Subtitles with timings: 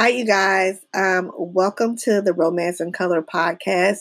[0.00, 0.80] Hi, you guys.
[0.94, 3.98] Um, welcome to the Romance and Color podcast.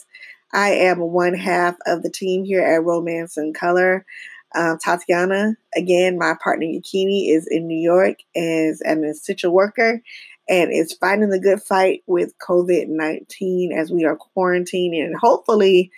[0.54, 4.06] I am one half of the team here at Romance and Color.
[4.56, 10.02] Um, Tatiana, again, my partner Yakini is in New York as an essential worker
[10.48, 15.92] and is fighting the good fight with COVID 19 as we are quarantining and hopefully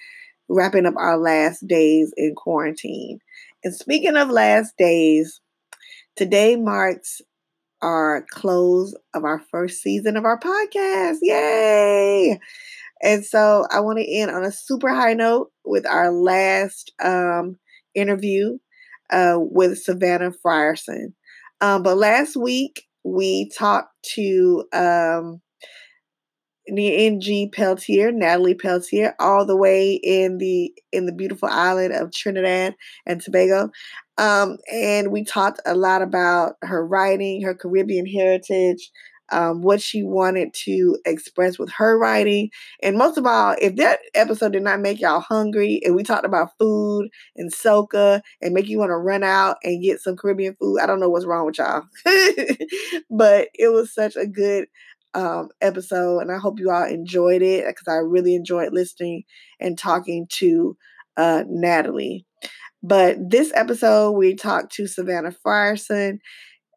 [0.50, 3.20] wrapping up our last days in quarantine.
[3.64, 5.42] And speaking of last days,
[6.16, 7.22] today marks
[7.82, 11.18] our close of our first season of our podcast.
[11.22, 12.40] Yay!
[13.04, 17.58] And so I want to end on a super high note with our last um,
[17.96, 18.58] interview
[19.12, 21.14] uh, with Savannah Frierson.
[21.62, 25.42] Um, but last week we talked to um,
[26.68, 32.76] NG Peltier, Natalie Peltier, all the way in the in the beautiful island of Trinidad
[33.06, 33.72] and Tobago.
[34.18, 38.92] Um, and we talked a lot about her writing, her Caribbean heritage,
[39.32, 42.50] um, what she wanted to express with her writing.
[42.84, 46.26] And most of all, if that episode did not make y'all hungry and we talked
[46.26, 50.56] about food and soca and make you want to run out and get some Caribbean
[50.60, 51.84] food, I don't know what's wrong with y'all.
[53.10, 54.68] but it was such a good
[55.14, 59.24] um, episode, and I hope you all enjoyed it because I really enjoyed listening
[59.60, 60.78] and talking to
[61.18, 62.26] uh, Natalie.
[62.84, 66.20] But this episode, we talked to Savannah Frierson.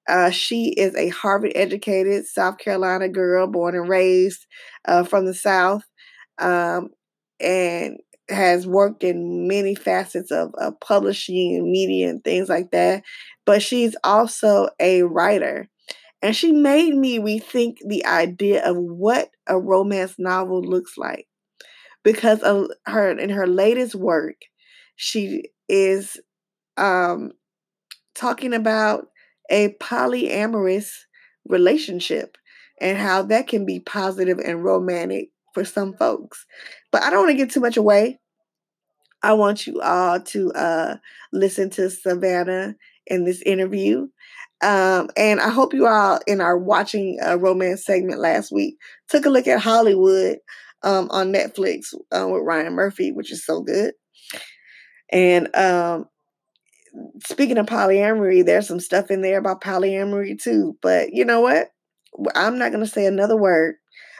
[0.08, 4.46] Uh, she is a Harvard educated South Carolina girl, born and raised
[4.86, 5.82] uh, from the South,
[6.38, 6.90] um,
[7.40, 13.02] and has worked in many facets of, of publishing and media and things like that.
[13.46, 15.68] But she's also a writer.
[16.22, 21.26] And she made me rethink the idea of what a romance novel looks like.
[22.02, 24.36] Because of her in her latest work,
[24.96, 26.20] she is
[26.76, 27.32] um,
[28.14, 29.08] talking about
[29.50, 30.90] a polyamorous
[31.46, 32.36] relationship
[32.80, 36.46] and how that can be positive and romantic for some folks.
[36.90, 38.18] But I don't want to get too much away.
[39.22, 40.96] I want you all to uh,
[41.32, 42.76] listen to Savannah
[43.06, 44.08] in this interview.
[44.62, 48.76] Um, and I hope you all, in our watching a romance segment last week,
[49.08, 50.38] took a look at Hollywood
[50.82, 53.94] um, on Netflix uh, with Ryan Murphy, which is so good.
[55.14, 56.06] And um,
[57.24, 60.76] speaking of polyamory, there's some stuff in there about polyamory too.
[60.82, 61.68] But you know what?
[62.34, 63.76] I'm not going to say another word.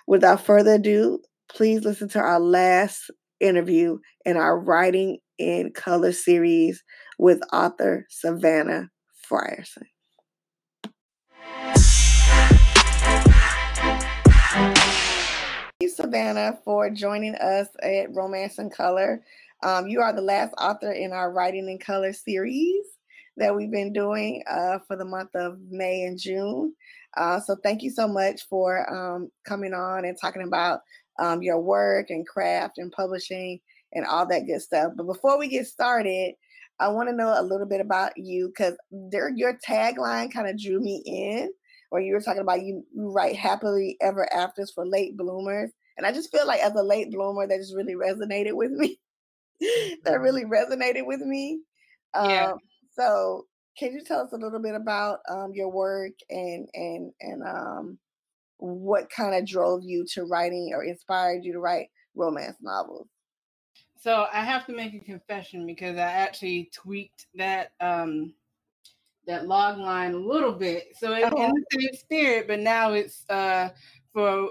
[0.06, 1.18] Without further ado,
[1.50, 3.10] please listen to our last
[3.40, 6.84] interview in our Writing in Color series
[7.18, 8.90] with author Savannah
[9.28, 9.82] Frierson.
[14.54, 14.78] Thank
[15.80, 19.24] you, Savannah, for joining us at Romance and Color.
[19.64, 22.84] Um, you are the last author in our Writing in Color series
[23.38, 26.74] that we've been doing uh, for the month of May and June.
[27.16, 30.80] Uh, so thank you so much for um, coming on and talking about
[31.18, 33.58] um, your work and craft and publishing
[33.94, 34.92] and all that good stuff.
[34.96, 36.34] But before we get started,
[36.78, 40.78] I want to know a little bit about you because your tagline kind of drew
[40.78, 41.50] me in
[41.88, 45.70] where you were talking about you, you write happily ever afters for late bloomers.
[45.96, 48.98] And I just feel like as a late bloomer, that just really resonated with me.
[50.04, 51.60] that really resonated with me.
[52.14, 52.52] Yeah.
[52.52, 52.58] Um,
[52.96, 53.46] so
[53.78, 57.98] can you tell us a little bit about um, your work and and and um,
[58.58, 63.08] what kind of drove you to writing or inspired you to write romance novels?
[64.00, 68.34] So I have to make a confession because I actually tweaked that um,
[69.26, 70.88] that log line a little bit.
[70.98, 71.44] So it's oh.
[71.44, 73.70] in the same spirit, but now it's uh,
[74.12, 74.50] for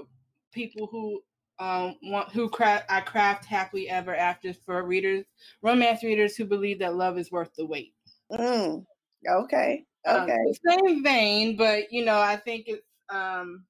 [0.52, 1.22] people who
[1.60, 5.26] um, want who craft I craft happily ever after for readers,
[5.62, 7.94] romance readers who believe that love is worth the wait.
[8.32, 8.86] Mm.
[9.30, 9.86] Okay.
[10.06, 10.34] Um, okay.
[10.34, 13.66] Um, same vein, but you know, I think it's um,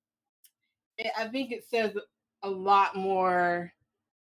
[0.97, 1.91] it, I think it says
[2.43, 3.71] a lot more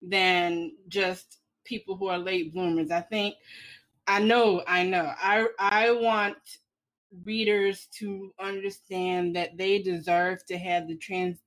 [0.03, 2.91] than just people who are late bloomers.
[2.91, 3.37] I think
[4.07, 5.13] I know, I know.
[5.23, 6.37] I I want
[7.25, 11.39] readers to understand that they deserve to have the trans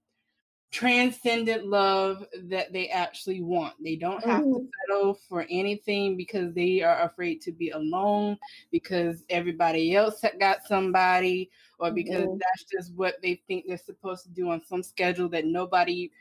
[0.71, 3.75] transcendent love that they actually want.
[3.81, 4.53] They don't have mm-hmm.
[4.53, 8.37] to settle for anything because they are afraid to be alone
[8.71, 12.37] because everybody else got somebody or because mm-hmm.
[12.39, 16.11] that's just what they think they're supposed to do on some schedule that nobody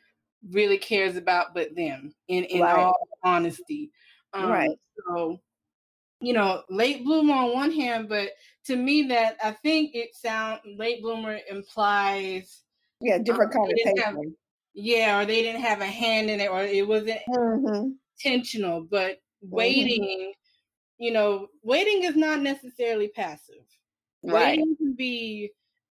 [0.51, 2.79] really cares about but them in in right.
[2.79, 3.91] all honesty.
[4.33, 4.79] Um, right.
[5.09, 5.41] So
[6.21, 8.31] you know, late bloomer on one hand, but
[8.65, 12.64] to me that I think it sound late bloomer implies
[13.05, 13.69] yeah different um,
[14.05, 14.17] Have,
[14.75, 17.91] yeah, or they didn't have a hand in it, or it wasn't mm-hmm.
[18.19, 18.83] intentional.
[18.83, 19.55] But mm-hmm.
[19.55, 20.31] waiting, mm-hmm.
[20.99, 23.55] you know, waiting is not necessarily passive.
[24.23, 24.59] Right.
[24.59, 25.53] Waiting can be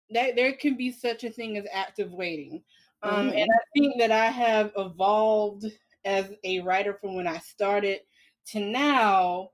[0.09, 2.63] that there can be such a thing as active waiting.
[3.01, 3.37] Um, mm-hmm.
[3.37, 5.65] And I think that I have evolved
[6.03, 7.99] as a writer from when I started
[8.47, 9.51] to now.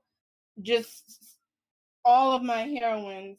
[0.60, 1.38] Just
[2.04, 3.38] all of my heroines,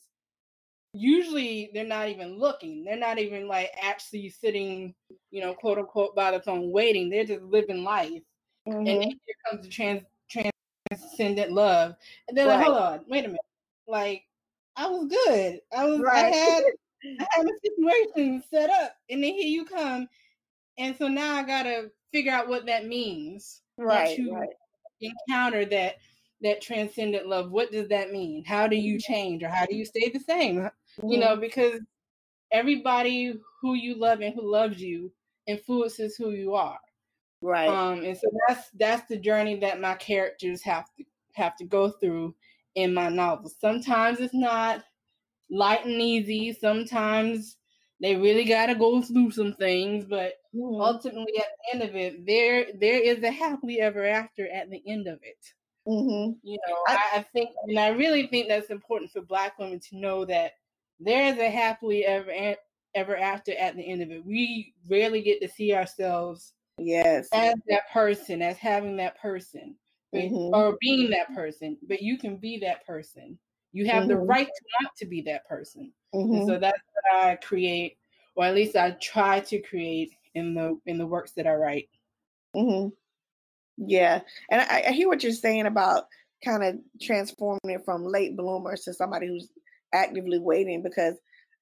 [0.93, 2.83] usually they're not even looking.
[2.83, 4.93] They're not even like actually sitting,
[5.31, 7.09] you know, quote unquote, by the phone waiting.
[7.09, 8.21] They're just living life.
[8.67, 8.77] Mm-hmm.
[8.77, 11.95] And then here comes the trans transcendent love.
[12.27, 12.57] And then right.
[12.57, 13.41] like, hold on, wait a minute.
[13.87, 14.23] Like
[14.75, 15.59] I was good.
[15.75, 16.25] I was right.
[16.25, 16.63] I had
[17.19, 20.07] I had a situation set up, and then here you come,
[20.77, 23.61] and so now I gotta figure out what that means.
[23.77, 24.15] Right.
[24.15, 24.49] To right.
[25.01, 25.97] encounter that
[26.41, 27.51] that transcendent love.
[27.51, 28.45] What does that mean?
[28.45, 29.13] How do you mm-hmm.
[29.13, 30.69] change, or how do you stay the same?
[30.99, 31.09] Mm-hmm.
[31.09, 31.79] You know, because
[32.51, 35.11] everybody who you love and who loves you
[35.47, 36.79] influences who you are.
[37.41, 37.67] Right.
[37.67, 41.03] Um, and so that's that's the journey that my characters have to
[41.33, 42.35] have to go through
[42.75, 43.55] in my novels.
[43.59, 44.83] Sometimes it's not
[45.49, 46.53] light and easy.
[46.53, 47.57] Sometimes
[47.99, 50.81] they really got to go through some things, but mm-hmm.
[50.81, 54.81] ultimately at the end of it, there there is a happily ever after at the
[54.87, 55.37] end of it.
[55.87, 56.33] Mm-hmm.
[56.43, 59.97] You know, I, I, think, and I really think that's important for Black women to
[59.97, 60.53] know that
[60.99, 62.55] there is a happily ever
[62.95, 64.25] ever after at the end of it.
[64.25, 69.75] We rarely get to see ourselves, yes, as that person, as having that person,
[70.13, 70.55] mm-hmm.
[70.55, 71.77] or being that person.
[71.87, 73.37] But you can be that person
[73.73, 74.09] you have mm-hmm.
[74.09, 75.91] the right to want to be that person.
[76.13, 76.33] Mm-hmm.
[76.35, 77.97] And so that's what I create,
[78.35, 81.89] or at least I try to create in the in the works that I write.
[82.55, 82.89] Mm-hmm.
[83.77, 86.05] Yeah, and I, I hear what you're saying about
[86.45, 89.49] kind of transforming it from late bloomers to somebody who's
[89.93, 91.15] actively waiting because,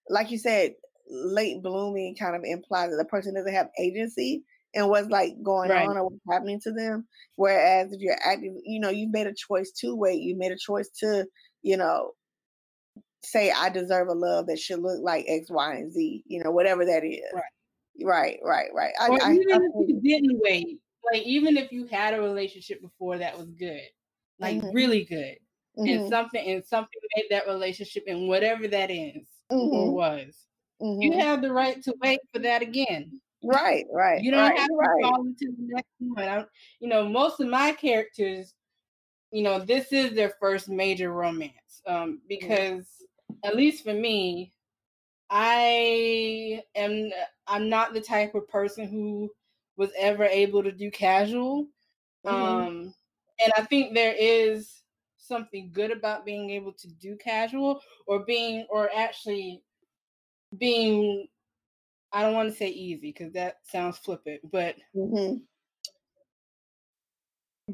[0.10, 0.74] like you said,
[1.10, 4.44] late blooming kind of implies that the person doesn't have agency
[4.74, 5.88] and what's like going right.
[5.88, 7.06] on or what's happening to them.
[7.36, 10.22] Whereas if you're active, you know, you made a choice to wait.
[10.22, 11.26] You made a choice to
[11.62, 12.12] you know,
[13.24, 16.52] say I deserve a love that should look like X, Y, and Z, you know,
[16.52, 17.22] whatever that is.
[17.34, 17.44] Right.
[18.04, 18.94] Right, right, right.
[19.00, 20.80] I, or I, even I, if you didn't wait,
[21.12, 23.82] like even if you had a relationship before that was good,
[24.40, 24.74] like mm-hmm.
[24.74, 25.36] really good,
[25.78, 25.88] mm-hmm.
[25.88, 29.76] and something and something made that relationship and whatever that is mm-hmm.
[29.76, 30.48] or was,
[30.80, 31.20] you mm-hmm.
[31.20, 33.20] have the right to wait for that again.
[33.44, 34.22] Right, right.
[34.22, 35.04] You don't right, have to right.
[35.04, 36.28] fall into the next one.
[36.28, 36.46] I,
[36.80, 38.54] you know, most of my characters
[39.32, 41.82] you know, this is their first major romance.
[41.88, 42.88] Um, because
[43.44, 44.52] at least for me,
[45.30, 47.10] I am
[47.48, 49.32] I'm not the type of person who
[49.78, 51.68] was ever able to do casual.
[52.26, 52.36] Mm-hmm.
[52.36, 52.94] Um,
[53.44, 54.71] and I think there is
[55.32, 59.62] something good about being able to do casual or being or actually
[60.58, 61.28] being
[62.14, 65.38] I don't want to say easy because that sounds flippant, but mm-hmm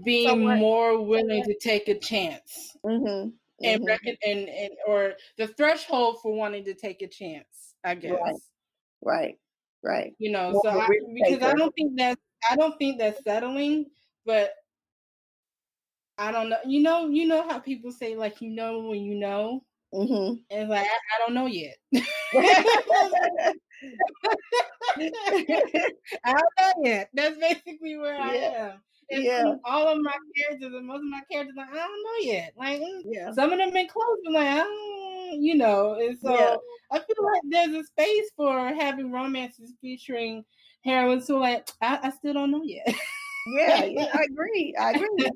[0.03, 3.29] being more willing to take a chance mm-hmm.
[3.63, 3.85] and mm-hmm.
[3.85, 8.35] reckon and, and or the threshold for wanting to take a chance i guess right
[9.01, 9.37] right,
[9.83, 10.13] right.
[10.19, 12.21] you know more so I, because i don't think that's
[12.51, 13.87] I don't think that's settling
[14.25, 14.51] but
[16.17, 19.15] i don't know you know you know how people say like you know when you
[19.15, 20.35] know mm-hmm.
[20.51, 21.75] and like I, I don't know yet
[26.23, 27.09] I don't know yet.
[27.13, 28.21] That's basically where yeah.
[28.23, 28.81] I am.
[29.09, 29.55] And yeah.
[29.63, 32.53] all of my characters and most of my characters, like, I don't know yet.
[32.57, 33.31] Like, mm, yeah.
[33.31, 35.93] some of them been close, but like, I don't, you know.
[35.93, 36.55] And so yeah.
[36.91, 40.43] I feel like there's a space for having romances featuring
[40.83, 42.93] heroines who, like, I, I still don't know yet.
[43.47, 44.75] yeah, yeah, I agree.
[44.77, 45.29] I agree.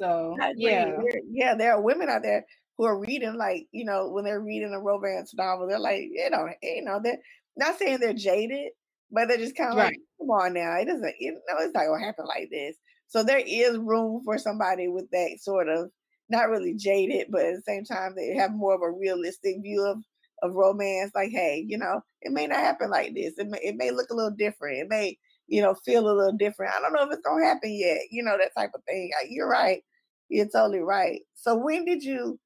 [0.00, 0.90] So, yeah.
[1.30, 2.44] Yeah, there are women out there
[2.76, 6.30] who are reading, like, you know, when they're reading a romance novel, they're like, you
[6.30, 7.18] know, you know, they're
[7.56, 8.70] not saying they're jaded,
[9.10, 9.86] but they're just kind of right.
[9.86, 12.76] like, come on now, it doesn't, you know, it's not gonna happen like this.
[13.08, 15.90] So there is room for somebody with that sort of
[16.28, 19.84] not really jaded, but at the same time they have more of a realistic view
[19.84, 19.98] of
[20.42, 21.10] of romance.
[21.14, 23.38] Like, hey, you know, it may not happen like this.
[23.38, 24.78] It may it may look a little different.
[24.78, 26.74] It may, you know, feel a little different.
[26.76, 27.98] I don't know if it's gonna happen yet.
[28.10, 29.10] You know, that type of thing.
[29.28, 29.82] You're right.
[30.28, 31.22] You're totally right.
[31.34, 32.38] So when did you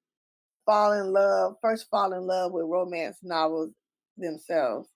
[0.65, 1.57] fall in love?
[1.61, 3.71] First, fall in love with romance novels
[4.17, 4.89] themselves.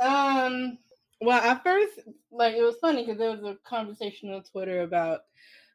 [0.00, 0.78] Um.
[1.20, 2.00] Well, at first,
[2.30, 5.20] like it was funny because there was a conversation on Twitter about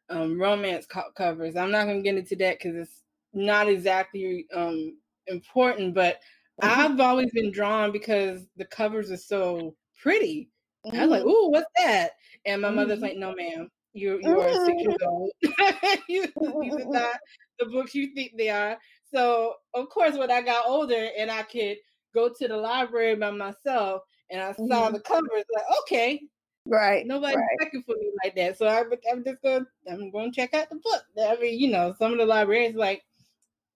[0.10, 1.56] um, romance co- covers.
[1.56, 3.01] I'm not gonna get into that because it's
[3.34, 6.20] not exactly um, important, but
[6.62, 6.80] mm-hmm.
[6.80, 10.50] I've always been drawn because the covers are so pretty.
[10.86, 10.98] Mm-hmm.
[10.98, 11.30] I was like, mm-hmm.
[11.30, 12.12] "Ooh, what's that?"
[12.46, 12.77] And my mm-hmm.
[12.77, 15.07] mother's like, "No, ma'am, you you are six years mm-hmm.
[15.07, 15.31] old.
[16.07, 16.24] you,
[16.62, 17.19] these are not
[17.60, 18.77] the books you think they are."
[19.13, 21.77] So, of course, when I got older and I could
[22.13, 24.93] go to the library by myself and I saw mm-hmm.
[24.93, 26.21] the covers, like, okay,
[26.65, 27.57] right, nobody's right.
[27.62, 28.57] checking for me like that.
[28.57, 28.79] So I,
[29.12, 31.03] am just going, to, I'm going to check out the book.
[31.21, 33.03] I mean, you know, some of the librarians like,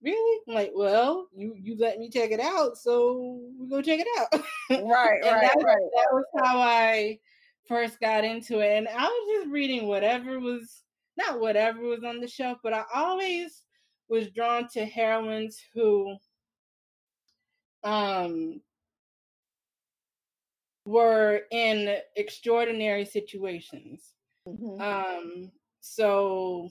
[0.01, 0.41] really?
[0.47, 4.07] I'm like, well, you you let me check it out, so we go check it
[4.17, 4.41] out.
[4.69, 5.89] Right, right, that, right.
[5.95, 7.19] That was how I
[7.67, 10.83] first got into it, and I was just reading whatever was
[11.17, 13.63] not whatever was on the shelf, but I always
[14.09, 16.15] was drawn to heroines who
[17.83, 18.61] um
[20.85, 24.13] were in extraordinary situations.
[24.47, 24.81] Mm-hmm.
[24.81, 26.69] Um so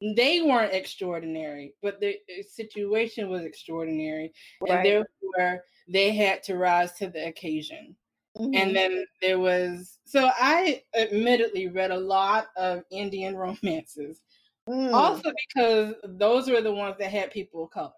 [0.00, 2.18] they weren't extraordinary, but the
[2.48, 4.70] situation was extraordinary, right.
[4.70, 7.96] and therefore they had to rise to the occasion.
[8.38, 8.54] Mm-hmm.
[8.54, 14.20] And then there was so I admittedly read a lot of Indian romances,
[14.68, 14.92] mm.
[14.92, 17.92] also because those were the ones that had people of color.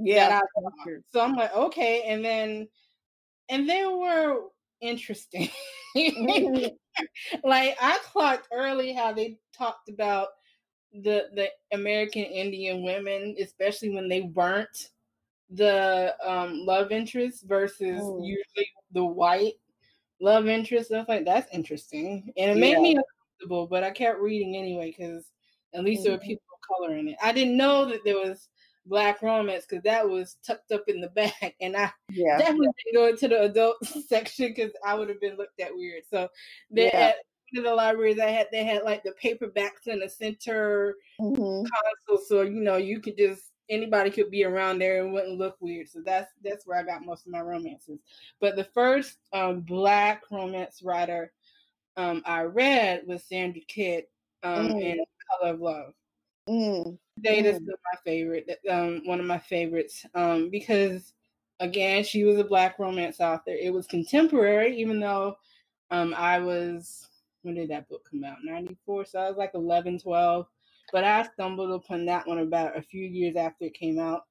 [0.00, 0.40] Yeah,
[1.12, 2.68] so I'm like, okay, and then
[3.48, 4.42] and they were
[4.80, 5.50] interesting.
[5.96, 6.66] Mm-hmm.
[7.44, 10.28] like I clocked early how they talked about
[10.92, 14.90] the the American Indian women, especially when they weren't
[15.50, 18.22] the um, love interest versus oh.
[18.22, 19.54] usually the white
[20.20, 20.92] love interest.
[20.92, 22.60] I was like, that's interesting, and it yeah.
[22.60, 23.66] made me uncomfortable.
[23.66, 25.30] But I kept reading anyway because
[25.74, 26.04] at least mm-hmm.
[26.04, 26.28] there were mm-hmm.
[26.28, 27.16] people of color in it.
[27.22, 28.48] I didn't know that there was
[28.86, 32.38] black romance because that was tucked up in the back, and I yeah.
[32.38, 33.76] definitely didn't go into the adult
[34.08, 36.02] section because I would have been looked at weird.
[36.10, 36.28] So
[36.70, 37.12] they yeah
[37.56, 41.66] of the libraries I had, they had like the paperbacks in the center mm-hmm.
[41.66, 45.56] console, so you know you could just anybody could be around there and wouldn't look
[45.60, 45.88] weird.
[45.88, 48.00] So that's that's where I got most of my romances.
[48.40, 51.32] But the first um, black romance writer
[51.96, 54.10] um, I read was Sandra Kitt
[54.42, 54.82] um, mm.
[54.82, 55.94] in Color of Love.
[56.48, 56.98] Mm.
[57.20, 57.54] Mm.
[57.56, 61.12] still my favorite, um, one of my favorites, um, because
[61.60, 63.50] again, she was a black romance author.
[63.50, 65.36] It was contemporary, even though
[65.90, 67.08] um, I was
[67.42, 68.38] when did that book come out?
[68.44, 69.06] 94.
[69.06, 70.46] So I was like 11, 12.
[70.92, 74.22] But I stumbled upon that one about a few years after it came out.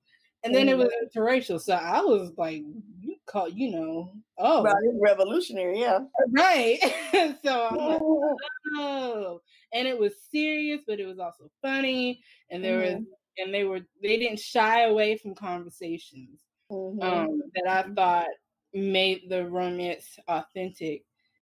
[0.44, 1.20] And then it was mm-hmm.
[1.20, 1.60] interracial.
[1.60, 2.64] So I was like,
[3.02, 4.64] you call, you know, oh.
[4.64, 6.00] Right, revolutionary, yeah.
[6.32, 6.80] Right.
[7.44, 8.02] so I'm like,
[8.78, 9.42] oh.
[9.74, 12.22] And it was serious, but it was also funny.
[12.50, 12.96] And there mm-hmm.
[12.98, 13.06] was,
[13.40, 17.02] and they were, they didn't shy away from conversations mm-hmm.
[17.02, 18.28] um, that I thought
[18.74, 21.04] made the romance authentic.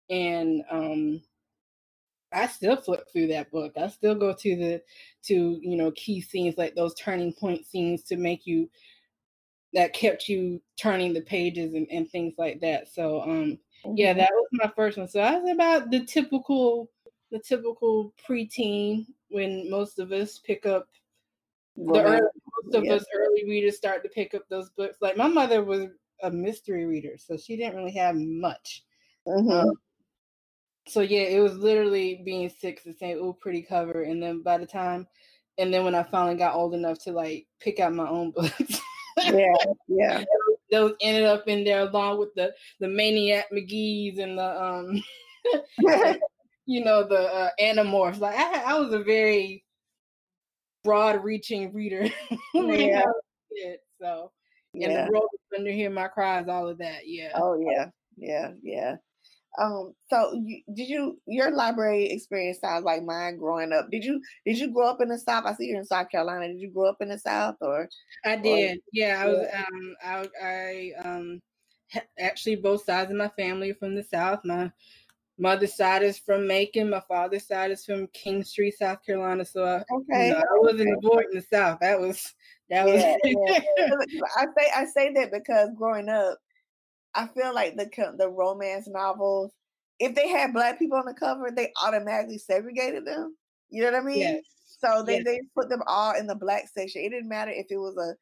[0.09, 1.21] And um,
[2.35, 3.73] I still flip through that book.
[3.77, 4.81] I still go to the
[5.23, 8.69] to you know key scenes like those turning point scenes to make you
[9.73, 12.89] that kept you turning the pages and, and things like that.
[12.93, 13.57] So um
[13.95, 14.19] yeah, mm-hmm.
[14.19, 15.07] that was my first one.
[15.07, 16.89] So I was about the typical
[17.31, 20.87] the typical preteen when most of us pick up
[21.77, 22.21] the early,
[22.63, 24.97] most of us early readers start to pick up those books.
[25.01, 25.87] Like my mother was
[26.21, 28.83] a mystery reader, so she didn't really have much.
[29.27, 29.51] Mm-hmm.
[29.51, 29.73] Um,
[30.87, 34.57] so yeah, it was literally being six and saying, "Oh, pretty cover," and then by
[34.57, 35.07] the time,
[35.57, 38.79] and then when I finally got old enough to like pick out my own books,
[39.23, 39.53] yeah,
[39.87, 40.23] yeah,
[40.71, 45.03] those ended up in there along with the the Maniac Magee's and the um,
[46.65, 48.19] you know, the uh, Animorphs.
[48.19, 49.63] Like I, I was a very
[50.83, 52.07] broad-reaching reader.
[52.53, 53.03] yeah.
[53.99, 54.31] so
[54.73, 55.05] and yeah.
[55.05, 55.27] the road
[55.57, 57.07] under here, my cries, all of that.
[57.07, 57.31] Yeah.
[57.35, 58.95] Oh yeah, yeah, yeah.
[59.57, 63.89] Um, so you, did you your library experience sounds like mine growing up.
[63.89, 65.45] Did you did you grow up in the South?
[65.45, 66.47] I see you're in South Carolina.
[66.47, 67.89] Did you grow up in the South or?
[68.23, 68.77] I did.
[68.77, 69.47] Or, yeah, I was.
[69.53, 71.41] Um, I I um,
[72.19, 74.39] actually both sides of my family are from the South.
[74.43, 74.71] My
[75.37, 76.89] mother's side is from Macon.
[76.89, 79.45] My father's side is from Kingstree, South Carolina.
[79.45, 80.99] So I, okay, you know, I wasn't okay.
[81.01, 81.79] born in the South.
[81.81, 82.33] That was
[82.69, 83.01] that was.
[83.01, 83.15] Yeah,
[83.77, 83.89] yeah.
[84.37, 86.37] I say I say that because growing up,
[87.15, 89.51] I feel like the the romance novels,
[89.99, 93.35] if they had black people on the cover, they automatically segregated them.
[93.69, 94.19] You know what I mean?
[94.19, 94.43] Yes.
[94.79, 95.23] So they, yes.
[95.25, 97.01] they put them all in the black section.
[97.01, 98.15] It didn't matter if it was a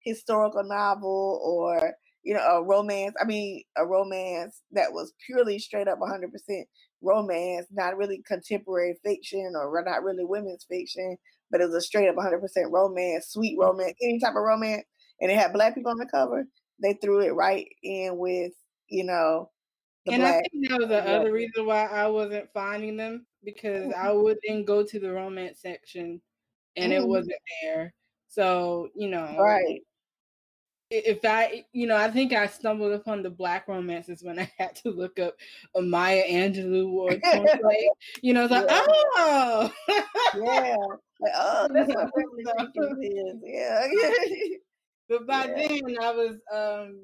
[0.00, 3.14] historical novel or you know a romance.
[3.20, 6.28] I mean, a romance that was purely straight up 100%
[7.02, 11.16] romance, not really contemporary fiction or not really women's fiction,
[11.50, 12.40] but it was a straight up 100%
[12.70, 14.84] romance, sweet romance, any type of romance,
[15.20, 16.44] and it had black people on the cover
[16.82, 18.52] they threw it right in with
[18.88, 19.50] you know.
[20.06, 23.86] and black, I think that was the other reason why I wasn't finding them because
[23.86, 24.06] mm-hmm.
[24.06, 26.20] I wouldn't go to the romance section,
[26.76, 27.02] and mm-hmm.
[27.02, 27.92] it wasn't there.
[28.28, 29.80] So you know, right.
[30.92, 34.74] If I, you know, I think I stumbled upon the black romances when I had
[34.76, 35.36] to look up
[35.76, 37.12] a Maya Angelou or
[38.22, 38.86] you know, like, yeah.
[39.16, 39.72] oh,
[40.34, 40.76] yeah,
[41.20, 42.10] like, oh, that's what
[43.02, 43.36] is.
[43.44, 43.86] Yeah,
[45.10, 45.68] But by yeah.
[45.68, 47.00] then I was um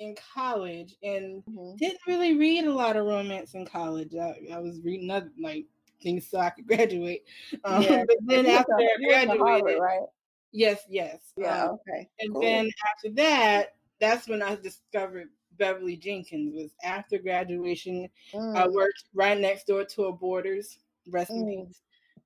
[0.00, 1.76] in college and mm-hmm.
[1.76, 4.14] didn't really read a lot of romance in college.
[4.14, 5.66] I, I was reading other like
[6.02, 7.22] things so I could graduate.
[7.64, 8.04] Um, yeah.
[8.08, 10.06] But then after I graduated, Harvard, right?
[10.52, 11.32] Yes, yes.
[11.36, 11.64] Yeah.
[11.64, 12.08] Um, okay.
[12.18, 12.40] and cool.
[12.42, 16.54] then after that, that's when I discovered Beverly Jenkins.
[16.54, 20.78] Was after graduation, Mm, I worked right next door to a Borders.
[21.08, 21.66] Rest in Mm.
[21.66, 21.82] peace.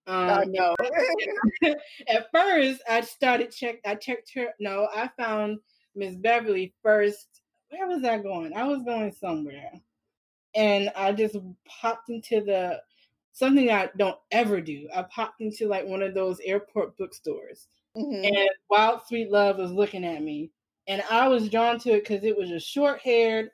[0.07, 0.75] I Um, know.
[2.09, 3.81] at first, I started check.
[3.85, 4.55] I checked her.
[4.61, 5.61] No, I found
[5.95, 7.43] Miss Beverly first.
[7.71, 8.55] Where was I going?
[8.55, 9.73] I was going somewhere,
[10.55, 12.83] and I just popped into the
[13.33, 14.89] something I don't ever do.
[14.95, 18.25] I popped into like one of those airport bookstores, Mhm.
[18.25, 20.53] and Wild Sweet Love was looking at me,
[20.89, 23.51] and I was drawn to it because it was a short-haired,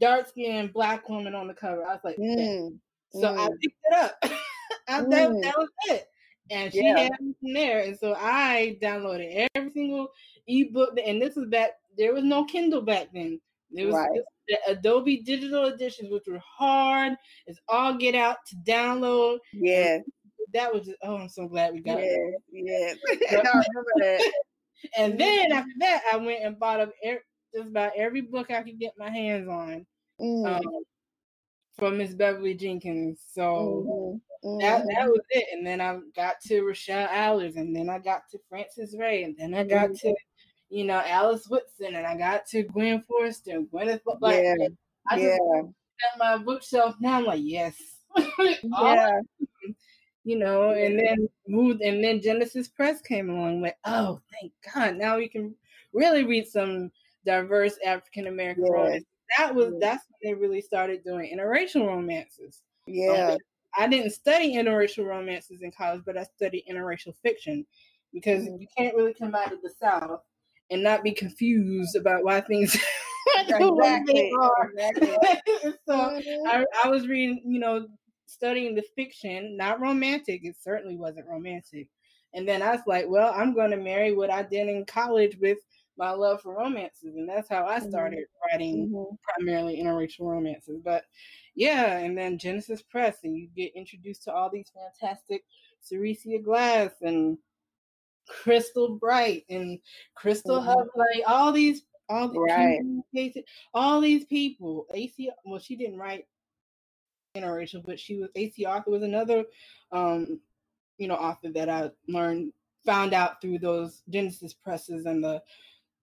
[0.00, 1.84] dark-skinned black woman on the cover.
[1.84, 2.18] I was like.
[2.18, 2.80] Mm,
[3.10, 3.58] So I Mm.
[3.62, 4.18] picked it up.
[4.88, 5.42] I, that, Mm.
[5.42, 6.08] that was it.
[6.50, 6.98] And she Yeah.
[6.98, 7.80] had me from there.
[7.84, 10.08] And so I downloaded every single
[10.46, 10.98] ebook.
[11.04, 13.40] And this was back, there was no Kindle back then.
[13.70, 14.20] There was Right.
[14.48, 17.14] the Adobe digital editions, which were hard.
[17.46, 19.38] It's all get out to download.
[19.52, 19.98] Yeah.
[20.52, 22.18] That was just, oh, I'm so glad we got it.
[22.52, 22.98] Yes.
[23.00, 23.28] Yes.
[23.30, 24.32] I remember that.
[24.98, 25.54] And then Mhm.
[25.54, 27.24] after that, I went and bought up er-
[27.54, 29.86] just about every book I could get my hands on
[30.20, 30.84] Mm, um,
[31.78, 33.22] from Miss Beverly Jenkins.
[33.32, 34.86] So that mhm.
[34.94, 35.46] that was it.
[35.52, 39.36] And then I got to Rochelle Alers, and then I got to Francis Ray, and
[39.36, 40.00] then I got Mhm.
[40.00, 40.14] to,
[40.68, 44.00] you know, Alice Wootson, and I got to Gwynne Forster, Gwyneth.
[44.20, 44.68] Like, Yeah.
[45.10, 45.62] I just Yeah.
[46.12, 47.18] at my bookshelf now.
[47.18, 47.76] I'm like, yes,
[48.62, 49.20] Yeah.
[50.24, 50.70] you know.
[50.70, 53.62] And then moved, and then Genesis Press came along.
[53.62, 54.96] Like, oh, thank God!
[54.96, 55.54] Now we can
[55.92, 56.90] really read some
[57.24, 58.72] diverse African American Yes.
[58.72, 59.04] romance.
[59.38, 59.80] That was Yes.
[59.80, 62.62] that's when they really started doing interracial romances.
[62.86, 63.36] Yeah.
[63.76, 67.66] I didn't study interracial romances in college, but I studied interracial fiction
[68.12, 68.58] because Mhm.
[68.58, 70.22] you can't really come out of the South
[70.70, 72.76] and not be confused about why things
[73.52, 74.40] are the way Exactly.
[74.60, 75.16] Exactly.
[75.88, 76.52] so Mhm.
[76.52, 77.88] I, I was reading, you know,
[78.26, 80.44] studying the fiction, not romantic.
[80.44, 81.88] It certainly wasn't romantic.
[82.34, 85.36] And then I was like, well, I'm going to marry what I did in college
[85.38, 85.58] with
[85.98, 87.16] my love for romances.
[87.16, 87.88] And that's how I Mhm.
[87.88, 89.18] started writing Mhm.
[89.22, 90.80] primarily interracial romances.
[90.82, 91.04] But
[91.54, 95.44] yeah, and then Genesis Press, and you get introduced to all these fantastic
[95.82, 97.38] Seressia Glass and
[98.28, 99.80] Crystal Bright and
[100.14, 100.64] Crystal Mhm.
[100.64, 102.80] Hub, like all these, all the Right.
[103.74, 104.86] All these people.
[104.94, 106.26] AC, well, she didn't write
[107.34, 109.44] interracial, but she was AC Arthur was another,
[109.90, 110.40] um,
[110.98, 112.52] you know, author that I learned
[112.84, 115.42] found out through those Genesis presses and the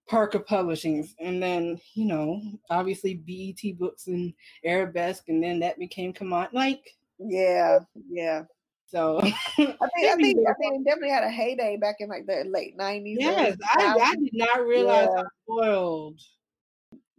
[0.10, 4.34] Parker Publishings, and then you know, obviously BET Books and
[4.66, 6.52] Arabesque, and then that became Kimani.
[6.52, 7.80] Like Yeah.
[8.10, 8.44] Yeah.
[8.88, 12.26] so, I think I think I think it definitely had a heyday back in like
[12.26, 13.18] the late nineties.
[13.20, 16.20] yes, I, I did not realize how spoiled.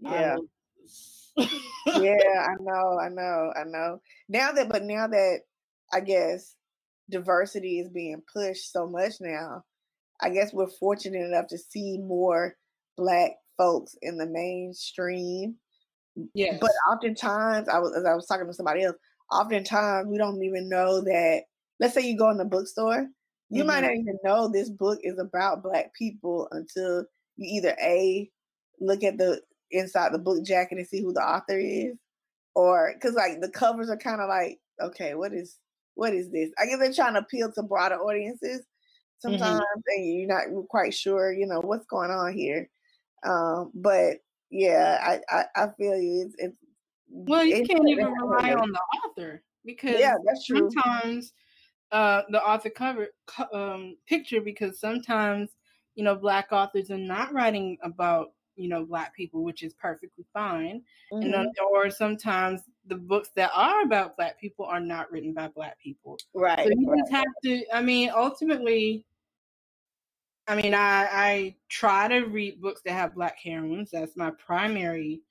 [0.01, 0.37] Yeah.
[1.37, 1.45] yeah,
[1.97, 4.01] I know, I know, I know.
[4.29, 5.41] Now that, but now that
[5.93, 6.57] I guess
[7.09, 9.63] diversity is being pushed so much now,
[10.21, 12.57] I guess we're fortunate enough to see more
[13.01, 15.57] black folks in the mainstream.
[16.35, 16.59] Yeah.
[16.61, 18.97] But oftentimes, I was as I was talking to somebody else.
[19.33, 21.43] Oftentimes, we don't even know that.
[21.79, 23.09] Let's say you go in the bookstore,
[23.49, 23.83] you might Mhm.
[23.83, 28.31] not even know this book is about black people until you either a
[28.81, 31.97] look at the inside the book jacket and see who the author is,
[32.55, 35.57] or because like the covers are kind of like, okay, what is
[35.95, 36.51] what is this?
[36.59, 38.63] I guess they're trying to appeal to broader audiences
[39.21, 42.69] sometimes, and you're not quite sure, you know, what's going on here.
[43.23, 44.19] Um, but
[44.51, 46.23] yeah, I, I I feel you.
[46.27, 46.57] It's, it's
[47.09, 50.69] well, you it's- can't even rely on the author because Yeah, that's true.
[50.69, 51.33] sometimes
[51.93, 53.09] uh, the author cover
[53.53, 55.51] um, picture because sometimes
[55.95, 60.25] you know black authors are not writing about you know black people, which is perfectly
[60.33, 60.83] fine,
[61.23, 61.33] and Mhm.
[61.33, 65.79] then, or sometimes the books that are about black people are not written by black
[65.81, 66.19] people.
[66.35, 66.67] Right.
[66.67, 67.01] So you right.
[67.01, 67.65] just have to.
[67.75, 69.05] I mean, ultimately,
[70.51, 73.93] I mean, I I try to read books that have black heroines.
[73.93, 75.23] That's my primary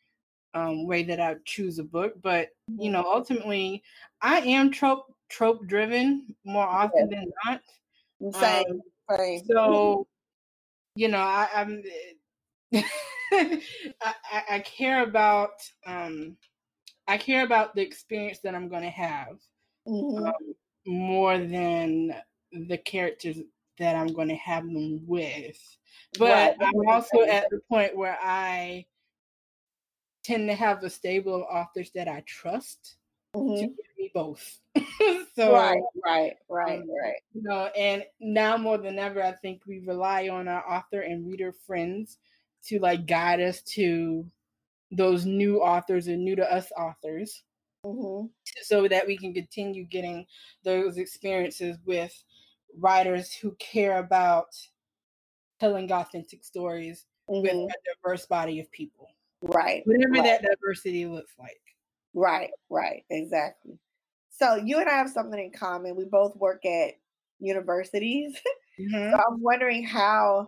[0.54, 2.14] um, way that I choose a book.
[2.22, 3.84] But you know, ultimately,
[4.22, 7.62] I am trope trope driven more often than not.
[8.32, 8.66] Same,
[9.10, 9.46] Um, same.
[9.46, 10.08] so,
[10.96, 11.84] you know, I, I'm.
[13.32, 13.62] I,
[14.02, 15.52] I, I care about
[15.86, 16.38] um,
[17.10, 19.38] I care about the experience that I'm going to have
[19.86, 20.28] Mhm.
[20.28, 20.56] um,
[20.88, 22.16] more than
[22.54, 23.38] the characters
[23.80, 25.58] that I'm going to have them with.
[26.18, 28.86] But Right, I'm also at the point where I
[30.24, 32.96] tend to have a stable of authors that I trust
[33.34, 33.60] to Mhm.
[33.60, 34.60] give me both.
[35.36, 37.16] so, Right, right, right, um, right.
[37.34, 41.26] you know, and now more than ever, I think we rely on our author and
[41.28, 42.18] reader friends
[42.66, 44.26] to like guide us to
[44.92, 47.44] those new authors and new to us authors
[47.86, 48.30] Mhm.
[48.64, 50.26] so that we can continue getting
[50.64, 52.14] those experiences with
[52.78, 54.48] writers who care about
[55.60, 57.42] telling authentic stories mm-hmm.
[57.42, 59.10] with a diverse body of people.
[59.42, 59.84] Right.
[59.86, 60.24] Whatever right.
[60.24, 61.62] that diversity looks like.
[62.14, 63.80] Right, right, exactly.
[64.32, 65.96] So you and I have something in common.
[65.96, 66.94] We both work at
[67.40, 68.38] universities.
[68.80, 69.12] Mm-hmm.
[69.12, 70.48] so I'm wondering how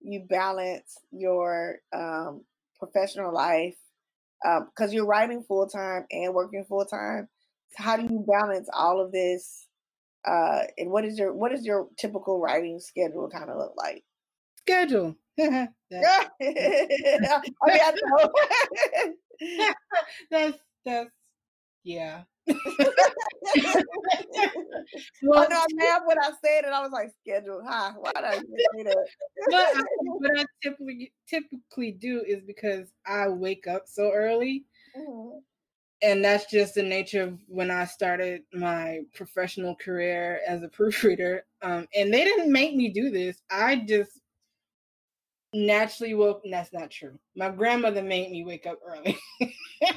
[0.00, 2.44] you balance your um,
[2.78, 3.74] professional life
[4.44, 7.26] because um, you're writing full time and working full time.
[7.70, 9.66] So how do you balance all of this?
[10.26, 14.02] Uh, and what is your what is your typical writing schedule kind of look like?
[14.60, 15.16] Schedule.
[15.40, 15.68] I
[16.40, 16.56] mean,
[17.66, 18.30] I know.
[20.30, 21.10] that's that's
[21.82, 22.22] yeah.
[22.46, 22.58] well,
[25.38, 26.72] I know I laughed when I said it.
[26.72, 27.62] I was like, schedule.
[27.66, 27.92] Huh?
[27.98, 29.06] Why did I say that?
[29.50, 34.64] but I, what I typically typically do is because I wake up so early.
[34.96, 35.38] Mm-hmm.
[36.04, 41.44] And that's just the nature of when I started my professional career as a proofreader.
[41.62, 43.40] Um, and they didn't make me do this.
[43.50, 44.20] I just
[45.54, 46.42] naturally woke.
[46.50, 47.18] that's not true.
[47.34, 49.18] My grandmother made me wake up early.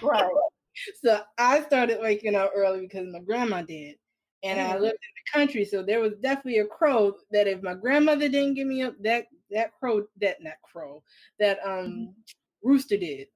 [0.01, 0.31] right
[1.03, 3.95] so I started waking up early because my grandma did.
[4.43, 4.71] And mm-hmm.
[4.71, 8.29] I lived in the country, so there was definitely a crow that if my grandmother
[8.29, 11.01] didn't give me up, that that crow, that not crow,
[11.39, 12.69] that um mm-hmm.
[12.69, 13.27] rooster did.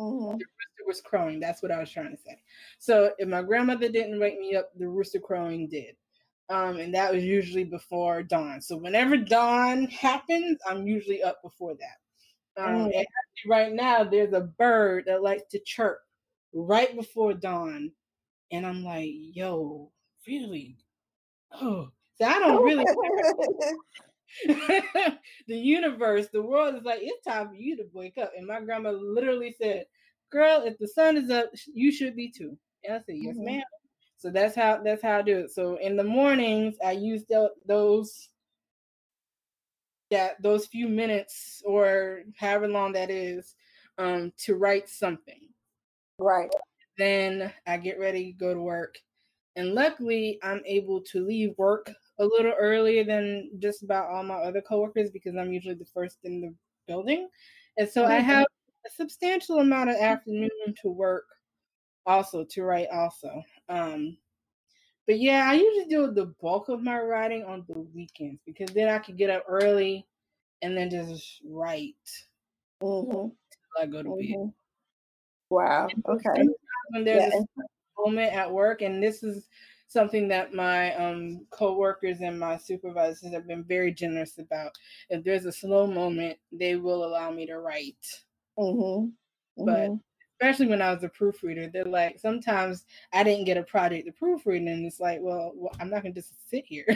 [0.00, 0.38] Mm-hmm.
[0.90, 1.38] Was crowing.
[1.38, 2.36] That's what I was trying to say.
[2.80, 5.94] So if my grandmother didn't wake me up, the rooster crowing did.
[6.48, 8.60] Um, and that was usually before dawn.
[8.60, 12.60] So whenever dawn happens, I'm usually up before that.
[12.60, 13.50] Um, mm-hmm.
[13.50, 16.00] right now, there's a bird that likes to chirp
[16.52, 17.92] right before dawn.
[18.50, 19.92] And I'm like, yo,
[20.26, 20.76] really?
[21.52, 22.84] Oh, so I don't really.
[24.46, 28.32] the universe, the world is like, it's time for you to wake up.
[28.36, 29.86] And my grandma literally said,
[30.30, 32.56] Girl, if the sun is up, you should be too.
[32.84, 33.44] And I said, Yes, mm-hmm.
[33.44, 33.62] ma'am.
[34.16, 35.50] So that's how that's how I do it.
[35.50, 38.28] So in the mornings, I use the, those
[40.10, 43.54] that those few minutes or however long that is
[43.98, 45.48] um, to write something.
[46.18, 46.50] Right.
[46.98, 48.98] Then I get ready go to work.
[49.56, 54.36] And luckily, I'm able to leave work a little earlier than just about all my
[54.36, 56.54] other coworkers because I'm usually the first in the
[56.86, 57.28] building.
[57.78, 58.12] And so mm-hmm.
[58.12, 58.46] I have
[58.86, 61.26] a substantial amount of afternoon to work
[62.06, 63.42] also to write also.
[63.68, 64.16] Um
[65.06, 68.88] but yeah, I usually do the bulk of my writing on the weekends because then
[68.88, 70.06] I can get up early
[70.62, 71.96] and then just write
[72.82, 73.28] mm-hmm.
[73.80, 74.44] I go to mm-hmm.
[74.44, 74.52] bed.
[75.50, 75.88] Wow.
[76.08, 76.48] Okay.
[76.90, 77.40] When there's yeah.
[77.40, 79.46] a moment at work, and this is
[79.88, 84.72] something that my um, co-workers and my supervisors have been very generous about.
[85.08, 88.06] If there's a slow moment, they will allow me to write.
[88.60, 89.62] Mm-hmm.
[89.62, 89.64] Mm-hmm.
[89.64, 89.90] But
[90.40, 94.12] especially when I was a proofreader, they're like, sometimes I didn't get a project to
[94.12, 96.86] proofread, and it's like, well, well I'm not going to just sit here.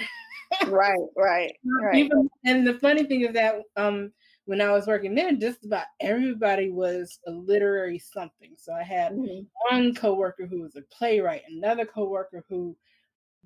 [0.67, 1.95] right, right, right.
[1.97, 4.13] Even, and the funny thing is that um,
[4.47, 8.55] when I was working there, just about everybody was a literary something.
[8.57, 9.45] So I had mm-hmm.
[9.71, 12.77] one coworker who was a playwright, another coworker who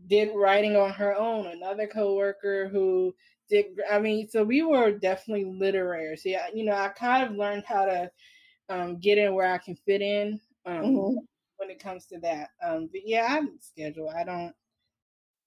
[0.06, 3.14] did writing on her own, another coworker who
[3.48, 3.66] did.
[3.90, 6.16] I mean, so we were definitely literary.
[6.16, 8.10] So yeah, you know, I kind of learned how to
[8.68, 11.16] um, get in where I can fit in um, mm-hmm.
[11.56, 12.50] when it comes to that.
[12.62, 14.10] Um, but yeah, I'm schedule.
[14.10, 14.54] I don't.